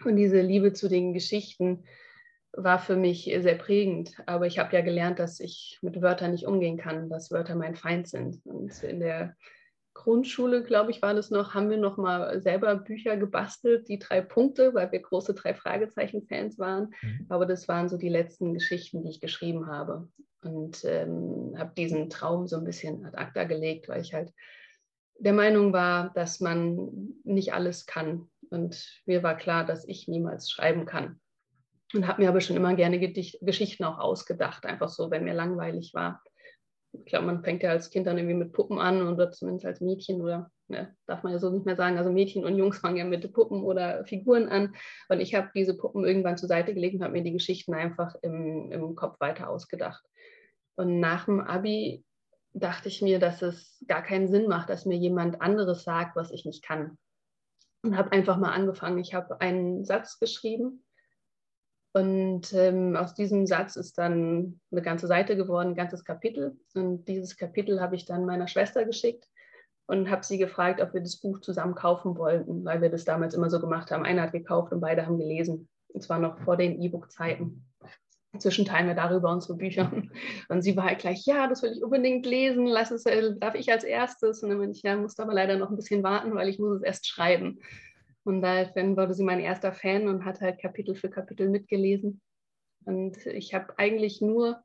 Und 0.04 0.16
diese 0.16 0.40
Liebe 0.40 0.72
zu 0.72 0.88
den 0.88 1.12
Geschichten 1.12 1.84
war 2.52 2.78
für 2.78 2.96
mich 2.96 3.24
sehr 3.24 3.54
prägend. 3.54 4.14
Aber 4.26 4.46
ich 4.46 4.58
habe 4.58 4.74
ja 4.74 4.82
gelernt, 4.82 5.18
dass 5.18 5.40
ich 5.40 5.78
mit 5.82 6.00
Wörtern 6.02 6.32
nicht 6.32 6.46
umgehen 6.46 6.76
kann, 6.76 7.08
dass 7.08 7.30
Wörter 7.30 7.54
mein 7.54 7.76
Feind 7.76 8.08
sind. 8.08 8.44
Und 8.44 8.82
in 8.82 9.00
der 9.00 9.36
Grundschule, 9.94 10.62
glaube 10.62 10.90
ich, 10.90 11.02
war 11.02 11.14
das 11.14 11.30
noch, 11.30 11.54
haben 11.54 11.68
wir 11.68 11.76
noch 11.76 11.96
mal 11.96 12.40
selber 12.40 12.76
Bücher 12.76 13.16
gebastelt, 13.16 13.88
die 13.88 13.98
drei 13.98 14.20
Punkte, 14.20 14.72
weil 14.72 14.90
wir 14.92 15.00
große 15.00 15.34
drei 15.34 15.54
Fragezeichen-Fans 15.54 16.58
waren. 16.58 16.94
Mhm. 17.02 17.26
Aber 17.28 17.44
das 17.44 17.68
waren 17.68 17.88
so 17.88 17.96
die 17.96 18.08
letzten 18.08 18.54
Geschichten, 18.54 19.02
die 19.02 19.10
ich 19.10 19.20
geschrieben 19.20 19.66
habe. 19.66 20.08
Und 20.42 20.84
ähm, 20.84 21.54
habe 21.58 21.72
diesen 21.76 22.08
Traum 22.08 22.46
so 22.46 22.56
ein 22.56 22.64
bisschen 22.64 23.04
ad 23.04 23.16
acta 23.16 23.44
gelegt, 23.44 23.88
weil 23.88 24.00
ich 24.00 24.14
halt 24.14 24.32
der 25.18 25.34
Meinung 25.34 25.72
war, 25.72 26.12
dass 26.14 26.40
man 26.40 27.14
nicht 27.24 27.52
alles 27.52 27.84
kann. 27.84 28.30
Und 28.48 29.02
mir 29.04 29.22
war 29.22 29.36
klar, 29.36 29.66
dass 29.66 29.86
ich 29.86 30.08
niemals 30.08 30.50
schreiben 30.50 30.86
kann. 30.86 31.20
Und 31.92 32.06
habe 32.06 32.22
mir 32.22 32.28
aber 32.30 32.40
schon 32.40 32.56
immer 32.56 32.74
gerne 32.74 32.98
Gedicht 32.98 33.38
Geschichten 33.42 33.84
auch 33.84 33.98
ausgedacht, 33.98 34.64
einfach 34.64 34.88
so, 34.88 35.10
wenn 35.10 35.24
mir 35.24 35.34
langweilig 35.34 35.92
war 35.92 36.22
ich 36.92 37.04
glaube, 37.04 37.26
man 37.26 37.42
fängt 37.42 37.62
ja 37.62 37.70
als 37.70 37.90
Kind 37.90 38.06
dann 38.06 38.18
irgendwie 38.18 38.36
mit 38.36 38.52
Puppen 38.52 38.78
an 38.78 39.06
oder 39.06 39.30
zumindest 39.30 39.66
als 39.66 39.80
Mädchen 39.80 40.20
oder 40.20 40.50
ne, 40.68 40.94
darf 41.06 41.22
man 41.22 41.32
ja 41.32 41.38
so 41.38 41.50
nicht 41.50 41.66
mehr 41.66 41.76
sagen. 41.76 41.98
Also 41.98 42.10
Mädchen 42.10 42.44
und 42.44 42.56
Jungs 42.56 42.78
fangen 42.78 42.96
ja 42.96 43.04
mit 43.04 43.32
Puppen 43.32 43.62
oder 43.62 44.04
Figuren 44.04 44.48
an. 44.48 44.74
Und 45.08 45.20
ich 45.20 45.34
habe 45.34 45.50
diese 45.54 45.76
Puppen 45.76 46.04
irgendwann 46.04 46.36
zur 46.36 46.48
Seite 46.48 46.74
gelegt 46.74 46.96
und 46.96 47.04
habe 47.04 47.12
mir 47.12 47.22
die 47.22 47.32
Geschichten 47.32 47.74
einfach 47.74 48.16
im, 48.22 48.72
im 48.72 48.96
Kopf 48.96 49.20
weiter 49.20 49.48
ausgedacht. 49.48 50.04
Und 50.76 50.98
nach 50.98 51.26
dem 51.26 51.40
Abi 51.40 52.04
dachte 52.52 52.88
ich 52.88 53.02
mir, 53.02 53.20
dass 53.20 53.42
es 53.42 53.84
gar 53.86 54.02
keinen 54.02 54.28
Sinn 54.28 54.48
macht, 54.48 54.68
dass 54.68 54.86
mir 54.86 54.96
jemand 54.96 55.40
anderes 55.40 55.84
sagt, 55.84 56.16
was 56.16 56.32
ich 56.32 56.44
nicht 56.44 56.64
kann. 56.64 56.98
Und 57.82 57.96
habe 57.96 58.12
einfach 58.12 58.36
mal 58.36 58.52
angefangen. 58.52 58.98
Ich 58.98 59.14
habe 59.14 59.40
einen 59.40 59.84
Satz 59.84 60.18
geschrieben 60.18 60.82
und 61.92 62.52
ähm, 62.52 62.94
aus 62.94 63.14
diesem 63.14 63.46
Satz 63.46 63.76
ist 63.76 63.98
dann 63.98 64.60
eine 64.70 64.82
ganze 64.82 65.08
Seite 65.08 65.36
geworden, 65.36 65.70
ein 65.70 65.74
ganzes 65.74 66.04
Kapitel. 66.04 66.56
Und 66.74 67.06
dieses 67.06 67.36
Kapitel 67.36 67.80
habe 67.80 67.96
ich 67.96 68.04
dann 68.04 68.26
meiner 68.26 68.46
Schwester 68.46 68.84
geschickt 68.84 69.26
und 69.86 70.08
habe 70.08 70.24
sie 70.24 70.38
gefragt, 70.38 70.80
ob 70.80 70.94
wir 70.94 71.00
das 71.00 71.16
Buch 71.20 71.40
zusammen 71.40 71.74
kaufen 71.74 72.16
wollten, 72.16 72.64
weil 72.64 72.80
wir 72.80 72.90
das 72.90 73.04
damals 73.04 73.34
immer 73.34 73.50
so 73.50 73.58
gemacht 73.60 73.90
haben. 73.90 74.04
Einer 74.04 74.22
hat 74.22 74.32
gekauft 74.32 74.72
und 74.72 74.80
beide 74.80 75.04
haben 75.04 75.18
gelesen. 75.18 75.68
Und 75.88 76.02
zwar 76.02 76.20
noch 76.20 76.38
vor 76.42 76.56
den 76.56 76.80
E-Book-Zeiten. 76.80 77.64
Inzwischen 78.32 78.64
teilen 78.64 78.86
wir 78.86 78.94
darüber 78.94 79.32
unsere 79.32 79.56
Bücher. 79.56 79.90
Und 80.48 80.62
sie 80.62 80.76
war 80.76 80.84
halt 80.84 81.00
gleich, 81.00 81.26
ja, 81.26 81.48
das 81.48 81.64
will 81.64 81.72
ich 81.72 81.82
unbedingt 81.82 82.24
lesen, 82.24 82.64
lass 82.64 82.92
es, 82.92 83.04
äh, 83.04 83.34
darf 83.36 83.56
ich 83.56 83.72
als 83.72 83.82
erstes? 83.82 84.44
Und 84.44 84.50
dann 84.50 84.60
bin 84.60 84.70
ich, 84.70 84.82
ja, 84.82 84.96
musste 84.96 85.24
aber 85.24 85.34
leider 85.34 85.56
noch 85.56 85.70
ein 85.70 85.74
bisschen 85.74 86.04
warten, 86.04 86.32
weil 86.36 86.48
ich 86.48 86.60
muss 86.60 86.76
es 86.76 86.82
erst 86.82 87.08
schreiben. 87.08 87.58
Und 88.30 88.42
dann 88.42 88.96
wurde 88.96 89.12
sie 89.12 89.24
mein 89.24 89.40
erster 89.40 89.72
Fan 89.72 90.06
und 90.06 90.24
hat 90.24 90.40
halt 90.40 90.60
Kapitel 90.60 90.94
für 90.94 91.10
Kapitel 91.10 91.48
mitgelesen. 91.48 92.20
Und 92.84 93.26
ich 93.26 93.54
habe 93.54 93.76
eigentlich 93.76 94.20
nur 94.20 94.62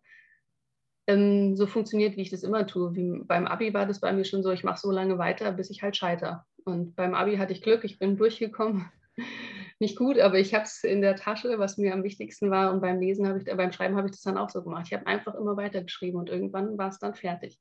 ähm, 1.07 1.55
so 1.55 1.65
funktioniert, 1.65 2.15
wie 2.15 2.21
ich 2.21 2.29
das 2.29 2.43
immer 2.43 2.67
tue. 2.67 2.93
Wie 2.93 3.23
beim 3.23 3.47
Abi 3.47 3.73
war 3.73 3.87
das 3.87 3.99
bei 3.99 4.13
mir 4.13 4.23
schon 4.23 4.43
so, 4.43 4.51
ich 4.51 4.63
mache 4.63 4.79
so 4.79 4.91
lange 4.91 5.17
weiter, 5.17 5.51
bis 5.51 5.71
ich 5.71 5.81
halt 5.81 5.97
scheiter. 5.97 6.45
Und 6.63 6.95
beim 6.95 7.15
Abi 7.15 7.37
hatte 7.37 7.53
ich 7.53 7.63
Glück, 7.63 7.83
ich 7.83 7.97
bin 7.97 8.17
durchgekommen. 8.17 8.85
Nicht 9.79 9.97
gut, 9.97 10.19
aber 10.19 10.37
ich 10.37 10.53
habe 10.53 10.65
es 10.65 10.83
in 10.83 11.01
der 11.01 11.15
Tasche, 11.15 11.57
was 11.57 11.79
mir 11.79 11.91
am 11.91 12.03
wichtigsten 12.03 12.51
war. 12.51 12.71
Und 12.71 12.81
beim 12.81 12.99
Lesen 12.99 13.27
habe 13.27 13.39
ich, 13.39 13.47
äh, 13.47 13.55
beim 13.55 13.71
Schreiben 13.71 13.95
habe 13.95 14.07
ich 14.07 14.11
das 14.11 14.21
dann 14.21 14.37
auch 14.37 14.51
so 14.51 14.61
gemacht. 14.61 14.85
Ich 14.85 14.93
habe 14.93 15.07
einfach 15.07 15.33
immer 15.33 15.57
weitergeschrieben 15.57 16.19
und 16.19 16.29
irgendwann 16.29 16.77
war 16.77 16.89
es 16.89 16.99
dann 16.99 17.15
fertig. 17.15 17.59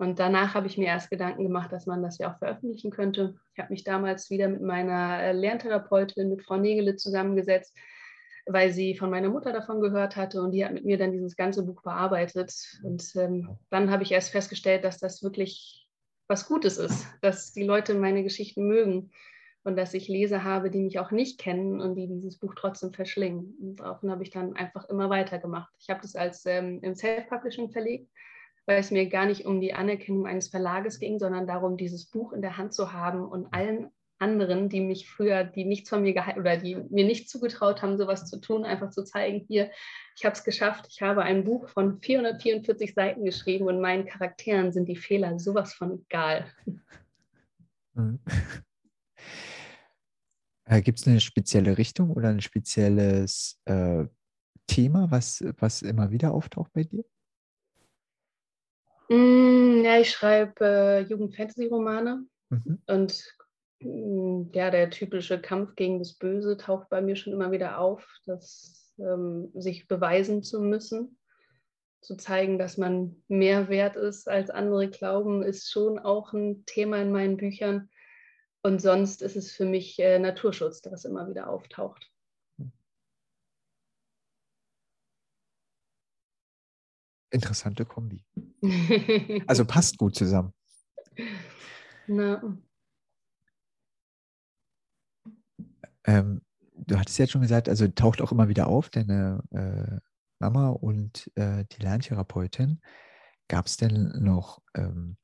Und 0.00 0.18
danach 0.18 0.54
habe 0.54 0.66
ich 0.66 0.78
mir 0.78 0.86
erst 0.86 1.10
Gedanken 1.10 1.42
gemacht, 1.42 1.70
dass 1.72 1.84
man 1.84 2.02
das 2.02 2.16
ja 2.16 2.32
auch 2.32 2.38
veröffentlichen 2.38 2.90
könnte. 2.90 3.34
Ich 3.52 3.60
habe 3.60 3.70
mich 3.70 3.84
damals 3.84 4.30
wieder 4.30 4.48
mit 4.48 4.62
meiner 4.62 5.22
äh, 5.22 5.32
Lerntherapeutin, 5.32 6.30
mit 6.30 6.42
Frau 6.42 6.56
Negele 6.56 6.96
zusammengesetzt, 6.96 7.76
weil 8.46 8.72
sie 8.72 8.96
von 8.96 9.10
meiner 9.10 9.28
Mutter 9.28 9.52
davon 9.52 9.82
gehört 9.82 10.16
hatte 10.16 10.40
und 10.40 10.52
die 10.52 10.64
hat 10.64 10.72
mit 10.72 10.86
mir 10.86 10.96
dann 10.96 11.12
dieses 11.12 11.36
ganze 11.36 11.66
Buch 11.66 11.82
bearbeitet. 11.82 12.50
Und 12.82 13.14
ähm, 13.16 13.58
dann 13.68 13.90
habe 13.90 14.02
ich 14.02 14.12
erst 14.12 14.30
festgestellt, 14.30 14.84
dass 14.84 14.96
das 14.96 15.22
wirklich 15.22 15.86
was 16.28 16.48
Gutes 16.48 16.78
ist, 16.78 17.06
dass 17.20 17.52
die 17.52 17.64
Leute 17.64 17.92
meine 17.92 18.22
Geschichten 18.22 18.66
mögen 18.66 19.10
und 19.64 19.76
dass 19.76 19.92
ich 19.92 20.08
Leser 20.08 20.44
habe, 20.44 20.70
die 20.70 20.80
mich 20.80 20.98
auch 20.98 21.10
nicht 21.10 21.38
kennen 21.38 21.78
und 21.78 21.94
die 21.96 22.06
dieses 22.06 22.38
Buch 22.38 22.54
trotzdem 22.56 22.94
verschlingen. 22.94 23.54
Und 23.60 23.80
daraufhin 23.80 24.10
habe 24.10 24.22
ich 24.22 24.30
dann 24.30 24.56
einfach 24.56 24.88
immer 24.88 25.10
weitergemacht. 25.10 25.70
Ich 25.78 25.90
habe 25.90 26.00
das 26.00 26.16
als 26.16 26.46
ähm, 26.46 26.78
im 26.80 26.94
Self-Publishing 26.94 27.70
verlegt 27.70 28.08
weil 28.70 28.78
es 28.78 28.92
mir 28.92 29.08
gar 29.08 29.26
nicht 29.26 29.46
um 29.46 29.60
die 29.60 29.74
Anerkennung 29.74 30.28
eines 30.28 30.46
Verlages 30.46 31.00
ging, 31.00 31.18
sondern 31.18 31.48
darum, 31.48 31.76
dieses 31.76 32.06
Buch 32.06 32.32
in 32.32 32.40
der 32.40 32.56
Hand 32.56 32.72
zu 32.72 32.92
haben 32.92 33.24
und 33.24 33.52
allen 33.52 33.90
anderen, 34.20 34.68
die 34.68 34.80
mich 34.80 35.10
früher, 35.10 35.42
die 35.42 35.64
nichts 35.64 35.88
von 35.88 36.02
mir 36.02 36.14
gehalten 36.14 36.38
oder 36.38 36.56
die 36.56 36.76
mir 36.76 37.04
nicht 37.04 37.28
zugetraut 37.28 37.82
haben, 37.82 37.98
sowas 37.98 38.26
zu 38.26 38.40
tun, 38.40 38.64
einfach 38.64 38.90
zu 38.90 39.02
zeigen, 39.02 39.44
hier, 39.48 39.72
ich 40.16 40.24
habe 40.24 40.36
es 40.36 40.44
geschafft, 40.44 40.86
ich 40.88 41.02
habe 41.02 41.22
ein 41.22 41.42
Buch 41.42 41.68
von 41.68 42.00
444 42.00 42.94
Seiten 42.94 43.24
geschrieben 43.24 43.66
und 43.66 43.80
meinen 43.80 44.06
Charakteren 44.06 44.70
sind 44.70 44.86
die 44.86 44.94
Fehler 44.94 45.36
sowas 45.40 45.74
von 45.74 46.04
egal. 46.08 46.46
Mhm. 47.94 48.20
Äh, 50.66 50.82
Gibt 50.82 51.00
es 51.00 51.08
eine 51.08 51.18
spezielle 51.18 51.76
Richtung 51.78 52.12
oder 52.12 52.28
ein 52.28 52.40
spezielles 52.40 53.60
äh, 53.64 54.04
Thema, 54.68 55.10
was, 55.10 55.42
was 55.58 55.82
immer 55.82 56.12
wieder 56.12 56.32
auftaucht 56.32 56.72
bei 56.72 56.84
dir? 56.84 57.02
Mm, 59.10 59.82
ja, 59.84 59.98
ich 59.98 60.12
schreibe 60.12 60.64
äh, 60.64 61.00
Jugend-Fantasy-Romane 61.00 62.26
mhm. 62.50 62.80
und 62.86 63.36
mm, 63.80 64.52
ja, 64.52 64.70
der 64.70 64.88
typische 64.90 65.40
Kampf 65.40 65.74
gegen 65.74 65.98
das 65.98 66.14
Böse 66.14 66.56
taucht 66.56 66.88
bei 66.90 67.02
mir 67.02 67.16
schon 67.16 67.32
immer 67.32 67.50
wieder 67.50 67.78
auf, 67.78 68.06
dass 68.24 68.94
ähm, 69.00 69.50
sich 69.54 69.88
beweisen 69.88 70.44
zu 70.44 70.60
müssen, 70.60 71.18
zu 72.00 72.16
zeigen, 72.16 72.56
dass 72.56 72.76
man 72.76 73.20
mehr 73.26 73.68
wert 73.68 73.96
ist 73.96 74.28
als 74.28 74.48
andere 74.48 74.88
glauben, 74.88 75.42
ist 75.42 75.72
schon 75.72 75.98
auch 75.98 76.32
ein 76.32 76.64
Thema 76.66 77.02
in 77.02 77.10
meinen 77.10 77.36
Büchern. 77.36 77.90
Und 78.62 78.80
sonst 78.80 79.22
ist 79.22 79.34
es 79.34 79.50
für 79.50 79.64
mich 79.64 79.98
äh, 79.98 80.20
Naturschutz, 80.20 80.82
das 80.82 81.04
immer 81.04 81.28
wieder 81.28 81.50
auftaucht. 81.50 82.12
Interessante 87.30 87.84
Kombi. 87.84 88.24
also 89.46 89.64
passt 89.64 89.98
gut 89.98 90.14
zusammen. 90.16 90.52
Na. 92.06 92.58
Ähm, 96.04 96.42
du 96.74 96.98
hattest 96.98 97.18
jetzt 97.18 97.30
schon 97.30 97.42
gesagt, 97.42 97.68
also 97.68 97.86
taucht 97.88 98.20
auch 98.20 98.32
immer 98.32 98.48
wieder 98.48 98.66
auf, 98.66 98.90
deine 98.90 99.42
äh, 99.50 100.00
Mama 100.40 100.70
und 100.70 101.30
äh, 101.36 101.64
die 101.70 101.82
Lerntherapeutin. 101.82 102.80
Gab 103.48 103.66
es 103.66 103.76
denn 103.76 104.12
noch 104.22 104.62
ähm, 104.74 105.16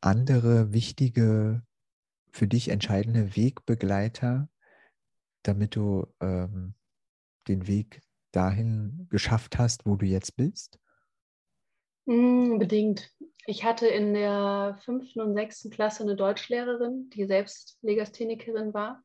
andere 0.00 0.72
wichtige, 0.72 1.62
für 2.32 2.46
dich 2.46 2.68
entscheidende 2.68 3.34
Wegbegleiter, 3.36 4.48
damit 5.42 5.74
du 5.74 6.06
ähm, 6.20 6.74
den 7.48 7.66
Weg 7.66 8.02
dahin 8.32 9.06
geschafft 9.10 9.58
hast, 9.58 9.86
wo 9.86 9.96
du 9.96 10.06
jetzt 10.06 10.36
bist? 10.36 10.78
Mm, 12.10 12.58
bedingt. 12.58 13.08
Ich 13.46 13.62
hatte 13.62 13.86
in 13.86 14.14
der 14.14 14.80
fünften 14.84 15.20
und 15.20 15.34
sechsten 15.34 15.70
Klasse 15.70 16.02
eine 16.02 16.16
Deutschlehrerin, 16.16 17.08
die 17.10 17.24
selbst 17.24 17.78
Legasthenikerin 17.82 18.74
war. 18.74 19.04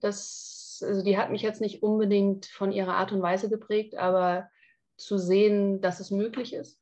Das, 0.00 0.82
also 0.82 1.04
die 1.04 1.18
hat 1.18 1.30
mich 1.30 1.42
jetzt 1.42 1.60
nicht 1.60 1.82
unbedingt 1.82 2.46
von 2.46 2.72
ihrer 2.72 2.94
Art 2.94 3.12
und 3.12 3.20
Weise 3.20 3.50
geprägt, 3.50 3.96
aber 3.96 4.48
zu 4.96 5.18
sehen, 5.18 5.82
dass 5.82 6.00
es 6.00 6.10
möglich 6.10 6.54
ist, 6.54 6.80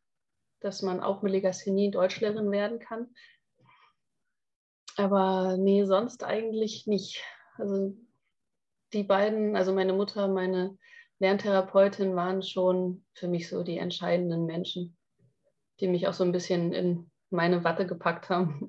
dass 0.60 0.82
man 0.82 1.00
auch 1.00 1.20
mit 1.22 1.32
Legasthenie 1.32 1.90
Deutschlehrerin 1.90 2.52
werden 2.52 2.78
kann. 2.78 3.12
Aber 4.96 5.56
nee, 5.56 5.84
sonst 5.84 6.22
eigentlich 6.22 6.86
nicht. 6.86 7.24
Also 7.56 7.96
die 8.92 9.02
beiden, 9.02 9.56
also 9.56 9.74
meine 9.74 9.94
Mutter, 9.94 10.28
meine 10.28 10.78
Lerntherapeutin 11.18 12.14
waren 12.14 12.44
schon 12.44 13.04
für 13.14 13.26
mich 13.26 13.48
so 13.48 13.64
die 13.64 13.78
entscheidenden 13.78 14.46
Menschen 14.46 14.96
die 15.81 15.88
mich 15.88 16.07
auch 16.07 16.12
so 16.12 16.25
ein 16.25 16.33
bisschen 16.33 16.73
in 16.73 17.11
meine 17.31 17.64
Watte 17.64 17.87
gepackt 17.87 18.29
haben, 18.29 18.69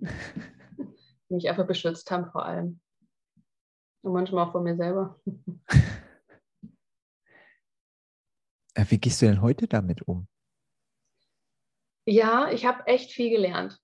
die 1.29 1.33
mich 1.35 1.49
einfach 1.49 1.67
beschützt 1.67 2.09
haben 2.11 2.31
vor 2.31 2.45
allem. 2.45 2.79
Und 4.03 4.13
manchmal 4.13 4.47
auch 4.47 4.51
vor 4.51 4.61
mir 4.61 4.75
selber. 4.75 5.19
Äh, 8.73 8.85
wie 8.87 8.99
gehst 8.99 9.21
du 9.21 9.25
denn 9.25 9.41
heute 9.41 9.67
damit 9.67 10.01
um? 10.03 10.29
Ja, 12.05 12.49
ich 12.51 12.65
habe 12.65 12.87
echt 12.87 13.11
viel 13.11 13.29
gelernt. 13.29 13.77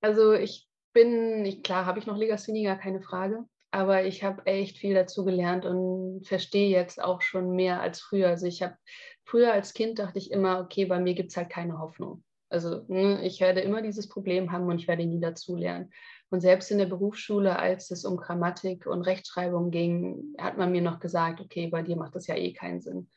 Also 0.00 0.32
ich 0.32 0.68
bin, 0.92 1.44
ich, 1.44 1.62
klar 1.62 1.86
habe 1.86 1.98
ich 1.98 2.06
noch 2.06 2.16
Legasthenie, 2.16 2.64
gar 2.64 2.78
keine 2.78 3.00
Frage, 3.00 3.44
aber 3.70 4.04
ich 4.04 4.24
habe 4.24 4.44
echt 4.46 4.78
viel 4.78 4.94
dazu 4.94 5.24
gelernt 5.24 5.64
und 5.64 6.26
verstehe 6.26 6.70
jetzt 6.70 7.02
auch 7.02 7.22
schon 7.22 7.50
mehr 7.50 7.80
als 7.80 8.00
früher. 8.00 8.28
Also 8.28 8.46
ich 8.46 8.62
habe 8.62 8.76
früher 9.30 9.52
als 9.52 9.74
Kind 9.74 10.00
dachte 10.00 10.18
ich 10.18 10.32
immer, 10.32 10.60
okay, 10.60 10.86
bei 10.86 10.98
mir 10.98 11.14
gibt 11.14 11.30
es 11.30 11.36
halt 11.36 11.50
keine 11.50 11.78
Hoffnung. 11.78 12.24
Also 12.48 12.82
ne, 12.88 13.24
ich 13.24 13.40
werde 13.40 13.60
immer 13.60 13.80
dieses 13.80 14.08
Problem 14.08 14.50
haben 14.50 14.66
und 14.66 14.80
ich 14.80 14.88
werde 14.88 15.06
nie 15.06 15.20
dazulernen. 15.20 15.92
Und 16.30 16.40
selbst 16.40 16.70
in 16.70 16.78
der 16.78 16.86
Berufsschule, 16.86 17.56
als 17.56 17.92
es 17.92 18.04
um 18.04 18.16
Grammatik 18.16 18.86
und 18.86 19.02
Rechtschreibung 19.02 19.70
ging, 19.70 20.34
hat 20.38 20.58
man 20.58 20.72
mir 20.72 20.82
noch 20.82 20.98
gesagt, 20.98 21.40
okay, 21.40 21.68
bei 21.68 21.82
dir 21.82 21.96
macht 21.96 22.16
das 22.16 22.26
ja 22.26 22.34
eh 22.34 22.52
keinen 22.52 22.80
Sinn. 22.80 23.08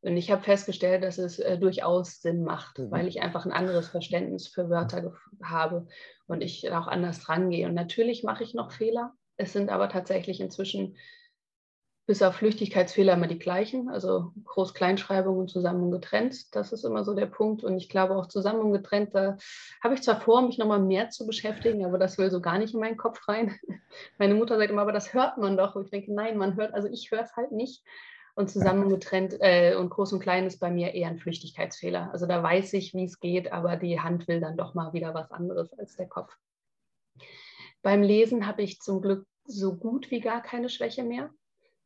Und 0.00 0.16
ich 0.16 0.30
habe 0.30 0.42
festgestellt, 0.42 1.04
dass 1.04 1.18
es 1.18 1.38
äh, 1.38 1.56
durchaus 1.56 2.20
Sinn 2.20 2.42
macht, 2.42 2.78
mhm. 2.78 2.90
weil 2.90 3.06
ich 3.06 3.22
einfach 3.22 3.46
ein 3.46 3.52
anderes 3.52 3.88
Verständnis 3.88 4.48
für 4.48 4.68
Wörter 4.68 5.14
habe 5.42 5.86
und 6.26 6.42
ich 6.42 6.70
auch 6.72 6.88
anders 6.88 7.28
rangehe. 7.28 7.68
Und 7.68 7.74
natürlich 7.74 8.24
mache 8.24 8.42
ich 8.42 8.54
noch 8.54 8.72
Fehler. 8.72 9.14
Es 9.36 9.52
sind 9.52 9.70
aber 9.70 9.88
tatsächlich 9.88 10.40
inzwischen 10.40 10.96
bis 12.06 12.22
auf 12.22 12.36
Flüchtigkeitsfehler 12.36 13.14
immer 13.14 13.26
die 13.26 13.38
gleichen, 13.38 13.88
also 13.88 14.32
Groß-Kleinschreibung 14.44 15.38
und 15.38 15.48
zusammen 15.48 15.84
und 15.84 15.90
getrennt. 15.90 16.54
Das 16.54 16.72
ist 16.72 16.84
immer 16.84 17.02
so 17.02 17.14
der 17.14 17.26
Punkt. 17.26 17.64
Und 17.64 17.78
ich 17.78 17.88
glaube 17.88 18.14
auch 18.14 18.26
zusammen 18.26 18.60
und 18.60 18.72
getrennt, 18.72 19.14
da 19.14 19.38
habe 19.82 19.94
ich 19.94 20.02
zwar 20.02 20.20
vor, 20.20 20.42
mich 20.42 20.58
nochmal 20.58 20.80
mehr 20.80 21.08
zu 21.08 21.26
beschäftigen, 21.26 21.84
aber 21.86 21.96
das 21.96 22.18
will 22.18 22.30
so 22.30 22.42
gar 22.42 22.58
nicht 22.58 22.74
in 22.74 22.80
meinen 22.80 22.98
Kopf 22.98 23.26
rein. 23.26 23.54
Meine 24.18 24.34
Mutter 24.34 24.58
sagt 24.58 24.70
immer, 24.70 24.82
aber 24.82 24.92
das 24.92 25.14
hört 25.14 25.38
man 25.38 25.56
doch. 25.56 25.76
Und 25.76 25.84
ich 25.84 25.90
denke, 25.90 26.12
nein, 26.12 26.36
man 26.36 26.56
hört, 26.56 26.74
also 26.74 26.88
ich 26.88 27.10
höre 27.10 27.22
es 27.22 27.36
halt 27.36 27.52
nicht. 27.52 27.82
Und 28.36 28.50
zusammen 28.50 28.88
getrennt 28.88 29.36
äh, 29.40 29.76
und 29.76 29.90
groß 29.90 30.12
und 30.12 30.20
klein 30.20 30.44
ist 30.44 30.58
bei 30.58 30.68
mir 30.68 30.92
eher 30.92 31.08
ein 31.08 31.18
Flüchtigkeitsfehler. 31.18 32.10
Also 32.12 32.26
da 32.26 32.42
weiß 32.42 32.72
ich, 32.74 32.92
wie 32.92 33.04
es 33.04 33.20
geht, 33.20 33.52
aber 33.52 33.76
die 33.76 34.00
Hand 34.00 34.26
will 34.26 34.40
dann 34.40 34.56
doch 34.56 34.74
mal 34.74 34.92
wieder 34.92 35.14
was 35.14 35.30
anderes 35.30 35.72
als 35.78 35.96
der 35.96 36.08
Kopf. 36.08 36.36
Beim 37.80 38.02
Lesen 38.02 38.46
habe 38.46 38.62
ich 38.62 38.80
zum 38.80 39.00
Glück 39.00 39.24
so 39.46 39.76
gut 39.76 40.10
wie 40.10 40.20
gar 40.20 40.42
keine 40.42 40.68
Schwäche 40.68 41.04
mehr. 41.04 41.30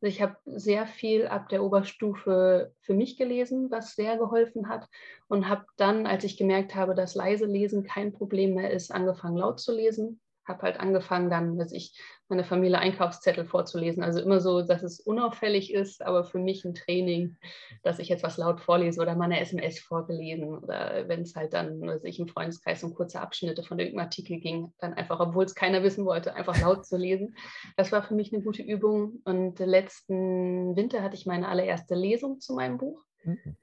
Also 0.01 0.15
ich 0.15 0.21
habe 0.21 0.37
sehr 0.45 0.87
viel 0.87 1.27
ab 1.27 1.49
der 1.49 1.63
Oberstufe 1.63 2.73
für 2.81 2.93
mich 2.93 3.17
gelesen, 3.17 3.69
was 3.69 3.95
sehr 3.95 4.17
geholfen 4.17 4.69
hat. 4.69 4.87
Und 5.27 5.49
habe 5.49 5.65
dann, 5.75 6.05
als 6.05 6.23
ich 6.23 6.37
gemerkt 6.37 6.73
habe, 6.75 6.95
dass 6.95 7.15
leise 7.15 7.45
Lesen 7.45 7.83
kein 7.83 8.13
Problem 8.13 8.55
mehr 8.55 8.71
ist, 8.71 8.91
angefangen 8.91 9.37
laut 9.37 9.59
zu 9.59 9.75
lesen 9.75 10.21
habe 10.45 10.63
halt 10.63 10.79
angefangen, 10.79 11.29
dann, 11.29 11.57
weiß 11.57 11.71
ich, 11.73 11.99
meine 12.27 12.43
Familie 12.43 12.79
Einkaufszettel 12.79 13.45
vorzulesen. 13.45 14.03
Also 14.03 14.19
immer 14.19 14.39
so, 14.39 14.61
dass 14.61 14.83
es 14.83 14.99
unauffällig 14.99 15.73
ist, 15.73 16.01
aber 16.01 16.23
für 16.23 16.39
mich 16.39 16.65
ein 16.65 16.73
Training, 16.73 17.37
dass 17.83 17.99
ich 17.99 18.09
jetzt 18.09 18.23
was 18.23 18.37
laut 18.37 18.59
vorlese 18.59 19.01
oder 19.01 19.15
meine 19.15 19.39
SMS 19.39 19.79
vorgelesen 19.79 20.47
oder 20.47 21.07
wenn 21.07 21.21
es 21.21 21.35
halt 21.35 21.53
dann, 21.53 21.81
weiß 21.81 22.03
ich, 22.03 22.19
im 22.19 22.27
Freundeskreis 22.27 22.83
um 22.83 22.93
kurze 22.93 23.21
Abschnitte 23.21 23.63
von 23.63 23.79
irgendeinem 23.79 24.05
Artikel 24.05 24.39
ging, 24.39 24.73
dann 24.79 24.93
einfach, 24.93 25.19
obwohl 25.19 25.45
es 25.45 25.55
keiner 25.55 25.83
wissen 25.83 26.05
wollte, 26.05 26.35
einfach 26.35 26.59
laut 26.61 26.85
zu 26.85 26.97
lesen. 26.97 27.35
Das 27.77 27.91
war 27.91 28.03
für 28.03 28.15
mich 28.15 28.33
eine 28.33 28.43
gute 28.43 28.61
Übung. 28.61 29.21
Und 29.25 29.59
letzten 29.59 30.75
Winter 30.75 31.01
hatte 31.03 31.15
ich 31.15 31.25
meine 31.25 31.47
allererste 31.47 31.95
Lesung 31.95 32.39
zu 32.39 32.53
meinem 32.53 32.77
Buch. 32.77 33.03
Mhm. 33.23 33.55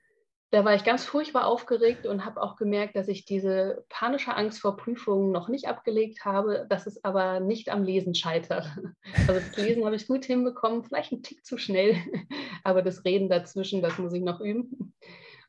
Da 0.51 0.65
war 0.65 0.75
ich 0.75 0.85
ganz 0.85 1.05
furchtbar 1.05 1.47
aufgeregt 1.47 2.07
und 2.07 2.25
habe 2.25 2.41
auch 2.41 2.57
gemerkt, 2.57 2.95
dass 2.95 3.09
ich 3.09 3.25
diese 3.25 3.85
panische 3.89 4.35
Angst 4.35 4.61
vor 4.61 4.77
Prüfungen 4.77 5.33
noch 5.33 5.49
nicht 5.49 5.67
abgelegt 5.67 6.25
habe, 6.25 6.67
dass 6.69 6.87
es 6.87 7.03
aber 7.05 7.41
nicht 7.41 7.69
am 7.69 7.83
Lesen 7.83 8.15
scheitert. 8.15 8.67
Also 9.29 9.41
das 9.41 9.57
Lesen 9.57 9.85
habe 9.85 9.97
ich 9.97 10.07
gut 10.07 10.25
hinbekommen, 10.25 10.85
vielleicht 10.85 11.13
ein 11.13 11.23
Tick 11.23 11.45
zu 11.45 11.59
schnell, 11.59 11.97
aber 12.65 12.83
das 12.83 13.05
Reden 13.05 13.29
dazwischen, 13.29 13.83
das 13.83 13.99
muss 13.99 14.13
ich 14.13 14.23
noch 14.23 14.41
üben. 14.41 14.95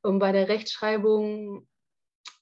Und 0.01 0.19
bei 0.19 0.31
der 0.31 0.47
Rechtschreibung 0.47 1.67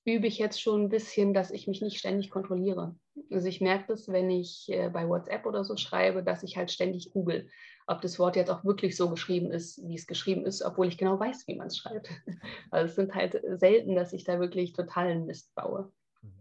übe 0.06 0.28
ich 0.28 0.38
jetzt 0.38 0.62
schon 0.62 0.84
ein 0.84 0.89
bisschen, 0.89 1.34
dass 1.34 1.52
ich 1.52 1.68
mich 1.68 1.82
nicht 1.82 1.98
ständig 1.98 2.30
kontrolliere. 2.30 2.96
Also 3.32 3.48
ich 3.48 3.60
merke 3.60 3.86
das, 3.88 4.08
wenn 4.08 4.30
ich 4.30 4.68
äh, 4.70 4.89
bei 4.89 5.08
WhatsApp 5.08 5.46
oder 5.46 5.63
so 5.63 5.76
schreibe, 5.78 6.24
dass 6.24 6.44
ich 6.44 6.58
halt 6.58 6.72
ständig 6.72 7.12
google 7.12 7.50
ob 7.88 8.02
das 8.02 8.17
Wort 8.19 8.36
jetzt 8.36 8.50
auch 8.50 8.63
wirklich 8.63 8.98
so 8.98 9.10
geschrieben 9.10 9.52
ist, 9.52 9.88
wie 9.88 9.95
es 9.95 10.08
geschrieben 10.08 10.45
ist, 10.45 10.62
obwohl 10.63 10.88
ich 10.88 10.98
genau 10.98 11.19
weiß, 11.19 11.48
wie 11.48 11.56
man 11.56 11.67
es 11.67 11.78
schreibt. 11.78 12.10
Also 12.71 12.89
es 12.89 12.95
sind 12.95 13.13
halt 13.13 13.41
selten, 13.60 13.95
dass 13.95 14.13
ich 14.13 14.24
da 14.24 14.39
wirklich 14.39 14.74
totalen 14.74 15.26
Mist 15.26 15.54
baue. 15.56 15.91
Mhm. 16.21 16.32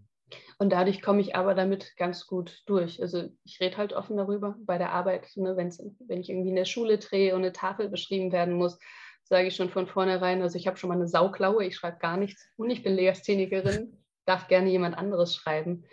Und 0.58 0.70
dadurch 0.70 1.02
komme 1.02 1.20
ich 1.20 1.36
aber 1.36 1.54
damit 1.54 1.96
ganz 1.96 2.26
gut 2.26 2.62
durch. 2.66 3.00
Also 3.00 3.28
ich 3.44 3.60
rede 3.60 3.76
halt 3.76 3.92
offen 3.92 4.16
darüber 4.16 4.56
bei 4.58 4.78
der 4.78 4.92
Arbeit, 4.92 5.28
ne, 5.36 5.56
wenn 5.56 6.20
ich 6.20 6.30
irgendwie 6.30 6.50
in 6.50 6.56
der 6.56 6.64
Schule 6.64 6.98
drehe 6.98 7.34
und 7.34 7.42
eine 7.42 7.52
Tafel 7.52 7.88
beschrieben 7.88 8.32
werden 8.32 8.54
muss, 8.54 8.78
sage 9.24 9.48
ich 9.48 9.56
schon 9.56 9.70
von 9.70 9.86
vornherein, 9.86 10.42
also 10.42 10.56
ich 10.56 10.66
habe 10.66 10.76
schon 10.76 10.88
mal 10.88 10.96
eine 10.96 11.08
Sauklaue, 11.08 11.64
ich 11.64 11.76
schreibe 11.76 11.98
gar 11.98 12.16
nichts 12.16 12.46
und 12.56 12.70
ich 12.70 12.82
bin 12.82 12.94
Legasthenikerin, 12.94 13.96
darf 14.26 14.48
gerne 14.48 14.70
jemand 14.70 14.96
anderes 14.96 15.34
schreiben. 15.34 15.84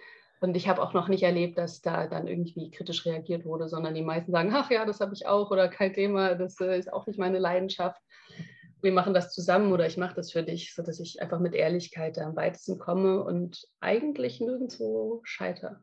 Und 0.41 0.57
ich 0.57 0.67
habe 0.67 0.81
auch 0.81 0.93
noch 0.93 1.07
nicht 1.07 1.21
erlebt, 1.21 1.59
dass 1.59 1.81
da 1.81 2.07
dann 2.07 2.27
irgendwie 2.27 2.71
kritisch 2.71 3.05
reagiert 3.05 3.45
wurde, 3.45 3.69
sondern 3.69 3.93
die 3.93 4.01
meisten 4.01 4.31
sagen, 4.31 4.51
ach 4.51 4.71
ja, 4.71 4.85
das 4.85 4.99
habe 4.99 5.13
ich 5.13 5.27
auch 5.27 5.51
oder 5.51 5.69
kein 5.69 5.93
Thema, 5.93 6.33
das 6.33 6.59
äh, 6.59 6.79
ist 6.79 6.91
auch 6.91 7.05
nicht 7.05 7.19
meine 7.19 7.37
Leidenschaft. 7.37 8.01
Wir 8.81 8.91
machen 8.91 9.13
das 9.13 9.31
zusammen 9.31 9.71
oder 9.71 9.85
ich 9.85 9.97
mache 9.97 10.15
das 10.15 10.31
für 10.31 10.41
dich, 10.41 10.73
sodass 10.73 10.99
ich 10.99 11.21
einfach 11.21 11.39
mit 11.39 11.53
Ehrlichkeit 11.53 12.17
am 12.17 12.35
weitesten 12.35 12.79
komme 12.79 13.23
und 13.23 13.67
eigentlich 13.81 14.41
nirgendwo 14.41 15.21
scheitere. 15.23 15.79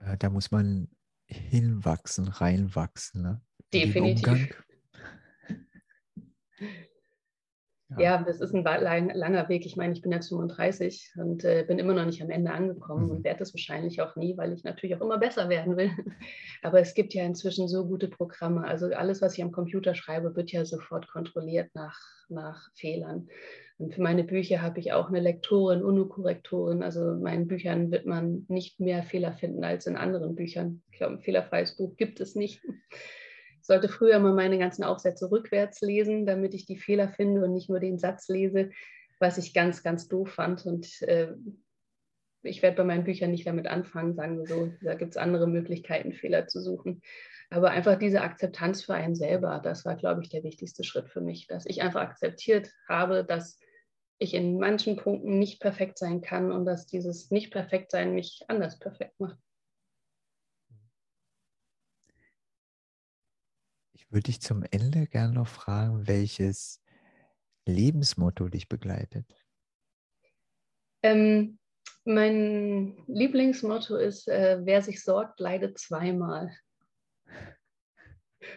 Äh, 0.00 0.18
da 0.18 0.28
muss 0.28 0.50
man 0.50 0.90
hinwachsen, 1.24 2.28
reinwachsen. 2.28 3.22
Ne? 3.22 3.40
Definitiv. 3.72 4.62
Ja. 7.98 8.16
ja, 8.18 8.22
das 8.22 8.40
ist 8.40 8.54
ein 8.54 8.64
langer 8.64 9.48
Weg. 9.48 9.66
Ich 9.66 9.76
meine, 9.76 9.92
ich 9.92 10.02
bin 10.02 10.12
jetzt 10.12 10.28
35 10.28 11.12
und 11.16 11.44
äh, 11.44 11.64
bin 11.66 11.78
immer 11.78 11.94
noch 11.94 12.04
nicht 12.04 12.22
am 12.22 12.30
Ende 12.30 12.52
angekommen 12.52 13.06
mhm. 13.06 13.10
und 13.10 13.24
werde 13.24 13.40
das 13.40 13.54
wahrscheinlich 13.54 14.00
auch 14.00 14.16
nie, 14.16 14.36
weil 14.36 14.52
ich 14.52 14.64
natürlich 14.64 14.96
auch 14.96 15.00
immer 15.00 15.18
besser 15.18 15.48
werden 15.48 15.76
will. 15.76 15.90
Aber 16.62 16.80
es 16.80 16.94
gibt 16.94 17.14
ja 17.14 17.24
inzwischen 17.24 17.68
so 17.68 17.86
gute 17.86 18.08
Programme. 18.08 18.64
Also 18.64 18.86
alles, 18.86 19.22
was 19.22 19.36
ich 19.36 19.42
am 19.42 19.52
Computer 19.52 19.94
schreibe, 19.94 20.34
wird 20.36 20.52
ja 20.52 20.64
sofort 20.64 21.08
kontrolliert 21.08 21.70
nach, 21.74 21.98
nach 22.28 22.70
Fehlern. 22.74 23.28
Und 23.78 23.94
für 23.94 24.02
meine 24.02 24.22
Bücher 24.22 24.62
habe 24.62 24.78
ich 24.78 24.92
auch 24.92 25.08
eine 25.08 25.20
Lektorin, 25.20 25.82
UNO-Korrektorin. 25.82 26.82
Also 26.82 27.12
in 27.12 27.22
meinen 27.22 27.48
Büchern 27.48 27.90
wird 27.90 28.06
man 28.06 28.46
nicht 28.48 28.78
mehr 28.78 29.02
Fehler 29.02 29.32
finden 29.32 29.64
als 29.64 29.86
in 29.86 29.96
anderen 29.96 30.34
Büchern. 30.34 30.82
Ich 30.90 30.98
glaube, 30.98 31.14
ein 31.14 31.20
fehlerfreies 31.20 31.76
Buch 31.76 31.96
gibt 31.96 32.20
es 32.20 32.36
nicht. 32.36 32.62
Sollte 33.62 33.88
früher 33.88 34.18
mal 34.18 34.34
meine 34.34 34.58
ganzen 34.58 34.84
Aufsätze 34.84 35.30
rückwärts 35.30 35.80
lesen, 35.80 36.26
damit 36.26 36.54
ich 36.54 36.66
die 36.66 36.76
Fehler 36.76 37.08
finde 37.08 37.44
und 37.44 37.52
nicht 37.52 37.70
nur 37.70 37.80
den 37.80 37.98
Satz 37.98 38.28
lese, 38.28 38.70
was 39.18 39.38
ich 39.38 39.54
ganz, 39.54 39.82
ganz 39.82 40.08
doof 40.08 40.32
fand. 40.32 40.66
Und 40.66 41.00
äh, 41.02 41.32
ich 42.42 42.62
werde 42.62 42.76
bei 42.76 42.84
meinen 42.84 43.04
Büchern 43.04 43.30
nicht 43.30 43.46
damit 43.46 43.66
anfangen, 43.66 44.14
sagen 44.14 44.38
wir 44.38 44.46
so. 44.46 44.72
Da 44.82 44.94
gibt 44.94 45.12
es 45.12 45.16
andere 45.16 45.46
Möglichkeiten, 45.46 46.12
Fehler 46.12 46.48
zu 46.48 46.60
suchen. 46.60 47.02
Aber 47.50 47.70
einfach 47.70 47.98
diese 47.98 48.22
Akzeptanz 48.22 48.82
für 48.82 48.94
einen 48.94 49.14
selber, 49.14 49.60
das 49.62 49.84
war, 49.84 49.94
glaube 49.94 50.22
ich, 50.22 50.28
der 50.28 50.42
wichtigste 50.42 50.84
Schritt 50.84 51.08
für 51.08 51.20
mich, 51.20 51.46
dass 51.46 51.66
ich 51.66 51.82
einfach 51.82 52.00
akzeptiert 52.00 52.70
habe, 52.88 53.24
dass 53.24 53.58
ich 54.18 54.34
in 54.34 54.58
manchen 54.58 54.96
Punkten 54.96 55.38
nicht 55.38 55.60
perfekt 55.60 55.98
sein 55.98 56.20
kann 56.20 56.50
und 56.50 56.64
dass 56.64 56.86
dieses 56.86 57.30
Nicht-Perfekt-Sein 57.30 58.14
mich 58.14 58.42
anders 58.48 58.78
perfekt 58.78 59.18
macht. 59.18 59.38
Würde 64.12 64.30
ich 64.30 64.40
zum 64.40 64.64
Ende 64.70 65.06
gerne 65.06 65.32
noch 65.32 65.48
fragen, 65.48 66.06
welches 66.06 66.82
Lebensmotto 67.66 68.48
dich 68.48 68.68
begleitet. 68.68 69.26
Ähm, 71.02 71.58
mein 72.04 72.96
Lieblingsmotto 73.06 73.96
ist, 73.96 74.28
äh, 74.28 74.60
wer 74.62 74.82
sich 74.82 75.02
sorgt, 75.02 75.40
leidet 75.40 75.78
zweimal. 75.78 76.52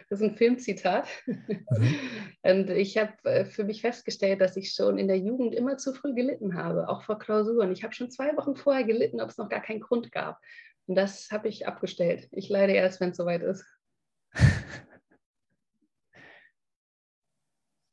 Das 0.08 0.20
ist 0.20 0.28
ein 0.28 0.36
Filmzitat. 0.36 1.08
Mhm. 1.26 1.66
Und 2.42 2.70
ich 2.70 2.98
habe 2.98 3.12
äh, 3.24 3.44
für 3.44 3.64
mich 3.64 3.80
festgestellt, 3.80 4.40
dass 4.40 4.56
ich 4.56 4.72
schon 4.72 4.98
in 4.98 5.08
der 5.08 5.18
Jugend 5.18 5.54
immer 5.54 5.78
zu 5.78 5.92
früh 5.92 6.14
gelitten 6.14 6.54
habe, 6.54 6.88
auch 6.88 7.02
vor 7.02 7.18
Klausuren. 7.18 7.72
Ich 7.72 7.82
habe 7.82 7.94
schon 7.94 8.10
zwei 8.10 8.36
Wochen 8.36 8.56
vorher 8.56 8.84
gelitten, 8.84 9.20
ob 9.20 9.30
es 9.30 9.38
noch 9.38 9.48
gar 9.48 9.62
keinen 9.62 9.80
Grund 9.80 10.12
gab. 10.12 10.40
Und 10.86 10.94
das 10.96 11.30
habe 11.30 11.48
ich 11.48 11.66
abgestellt. 11.66 12.28
Ich 12.32 12.48
leide 12.48 12.72
erst, 12.72 13.00
wenn 13.00 13.10
es 13.10 13.16
soweit 13.16 13.42
ist. 13.42 13.64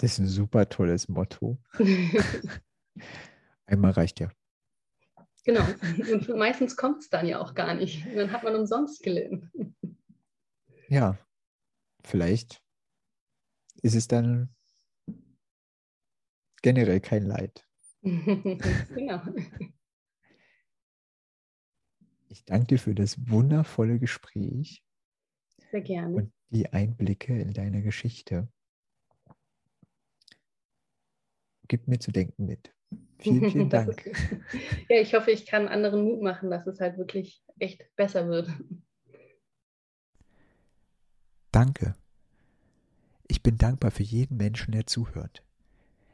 Das 0.04 0.12
ist 0.12 0.20
ein 0.20 0.28
super 0.28 0.68
tolles 0.68 1.08
Motto. 1.08 1.58
Einmal 3.66 3.92
reicht 3.92 4.20
ja. 4.20 4.30
Genau. 5.46 5.64
Und 6.12 6.28
meistens 6.38 6.76
kommt 6.76 7.04
es 7.04 7.10
dann 7.10 7.26
ja 7.26 7.40
auch 7.40 7.54
gar 7.54 7.74
nicht. 7.74 8.06
dann 8.14 8.34
hat 8.34 8.44
man 8.44 8.54
umsonst 8.54 9.02
gelitten. 9.02 9.50
Ja, 10.90 11.18
vielleicht 12.04 12.62
ist 13.82 13.96
es 13.96 14.10
dann 14.10 14.54
generell 16.62 17.00
kein 17.00 17.24
Leid. 17.24 17.66
genau. 18.02 19.22
Ich 22.28 22.44
danke 22.44 22.68
dir 22.68 22.80
für 22.80 22.94
das 22.94 23.30
wundervolle 23.30 24.00
Gespräch. 24.00 24.84
Sehr 25.72 25.80
gerne. 25.80 26.14
Und 26.14 26.34
die 26.50 26.74
Einblicke 26.74 27.40
in 27.40 27.54
deine 27.54 27.82
Geschichte 27.82 28.53
gibt 31.74 31.88
mir 31.88 31.98
zu 31.98 32.12
denken 32.12 32.46
mit. 32.46 32.72
Vielen, 33.18 33.50
vielen 33.52 33.70
Dank. 33.72 34.06
ja, 34.90 35.02
ich 35.02 35.16
hoffe, 35.16 35.32
ich 35.32 35.48
kann 35.48 35.68
anderen 35.68 36.04
Mut 36.04 36.22
machen, 36.22 36.52
dass 36.52 36.68
es 36.68 36.80
halt 36.80 37.00
wirklich 37.00 37.44
echt 37.58 37.84
besser 37.96 38.28
wird. 38.28 38.48
Danke. 41.52 41.96
Ich 43.28 43.42
bin 43.42 43.58
dankbar 43.58 43.90
für 43.90 44.04
jeden 44.04 44.38
Menschen, 44.38 44.72
der 44.72 44.86
zuhört. 44.86 45.44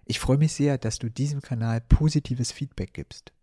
Ich 0.05 0.17
freue 0.17 0.37
mich 0.37 0.53
sehr, 0.53 0.77
dass 0.77 0.97
du 0.97 1.09
diesem 1.09 1.41
Kanal 1.41 1.81
positives 1.81 2.53
Feedback 2.53 2.93
gibst. 2.93 3.33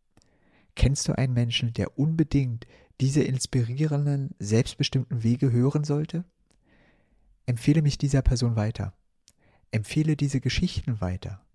Kennst 0.75 1.07
du 1.09 1.19
einen 1.19 1.35
Menschen, 1.35 1.75
der 1.75 1.99
unbedingt 1.99 2.67
diese 2.99 3.23
inspirierenden, 3.23 4.35
selbstbestimmten 4.39 5.23
Wege 5.23 5.53
hören 5.53 5.85
sollte? 5.85 6.25
Empfehle 7.45 7.83
mich 7.83 7.99
dieser 7.99 8.23
Person 8.23 8.57
weiter. 8.57 8.95
Empfehle 9.71 10.17
diese 10.17 10.41
Geschichten 10.41 11.03
weiter 11.03 11.46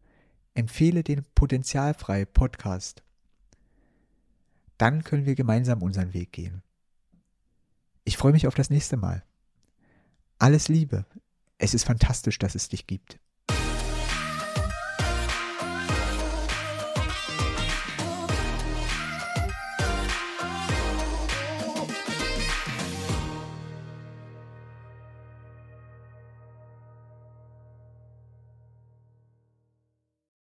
empfehle 0.53 1.03
den 1.03 1.25
Potenzialfrei 1.35 2.25
Podcast. 2.25 3.03
Dann 4.77 5.03
können 5.03 5.25
wir 5.25 5.35
gemeinsam 5.35 5.81
unseren 5.81 6.13
Weg 6.13 6.31
gehen. 6.31 6.63
Ich 8.03 8.17
freue 8.17 8.31
mich 8.31 8.47
auf 8.47 8.55
das 8.55 8.69
nächste 8.69 8.97
Mal. 8.97 9.23
Alles 10.39 10.67
Liebe. 10.67 11.05
Es 11.57 11.73
ist 11.73 11.83
fantastisch, 11.83 12.39
dass 12.39 12.55
es 12.55 12.69
dich 12.69 12.87
gibt. 12.87 13.19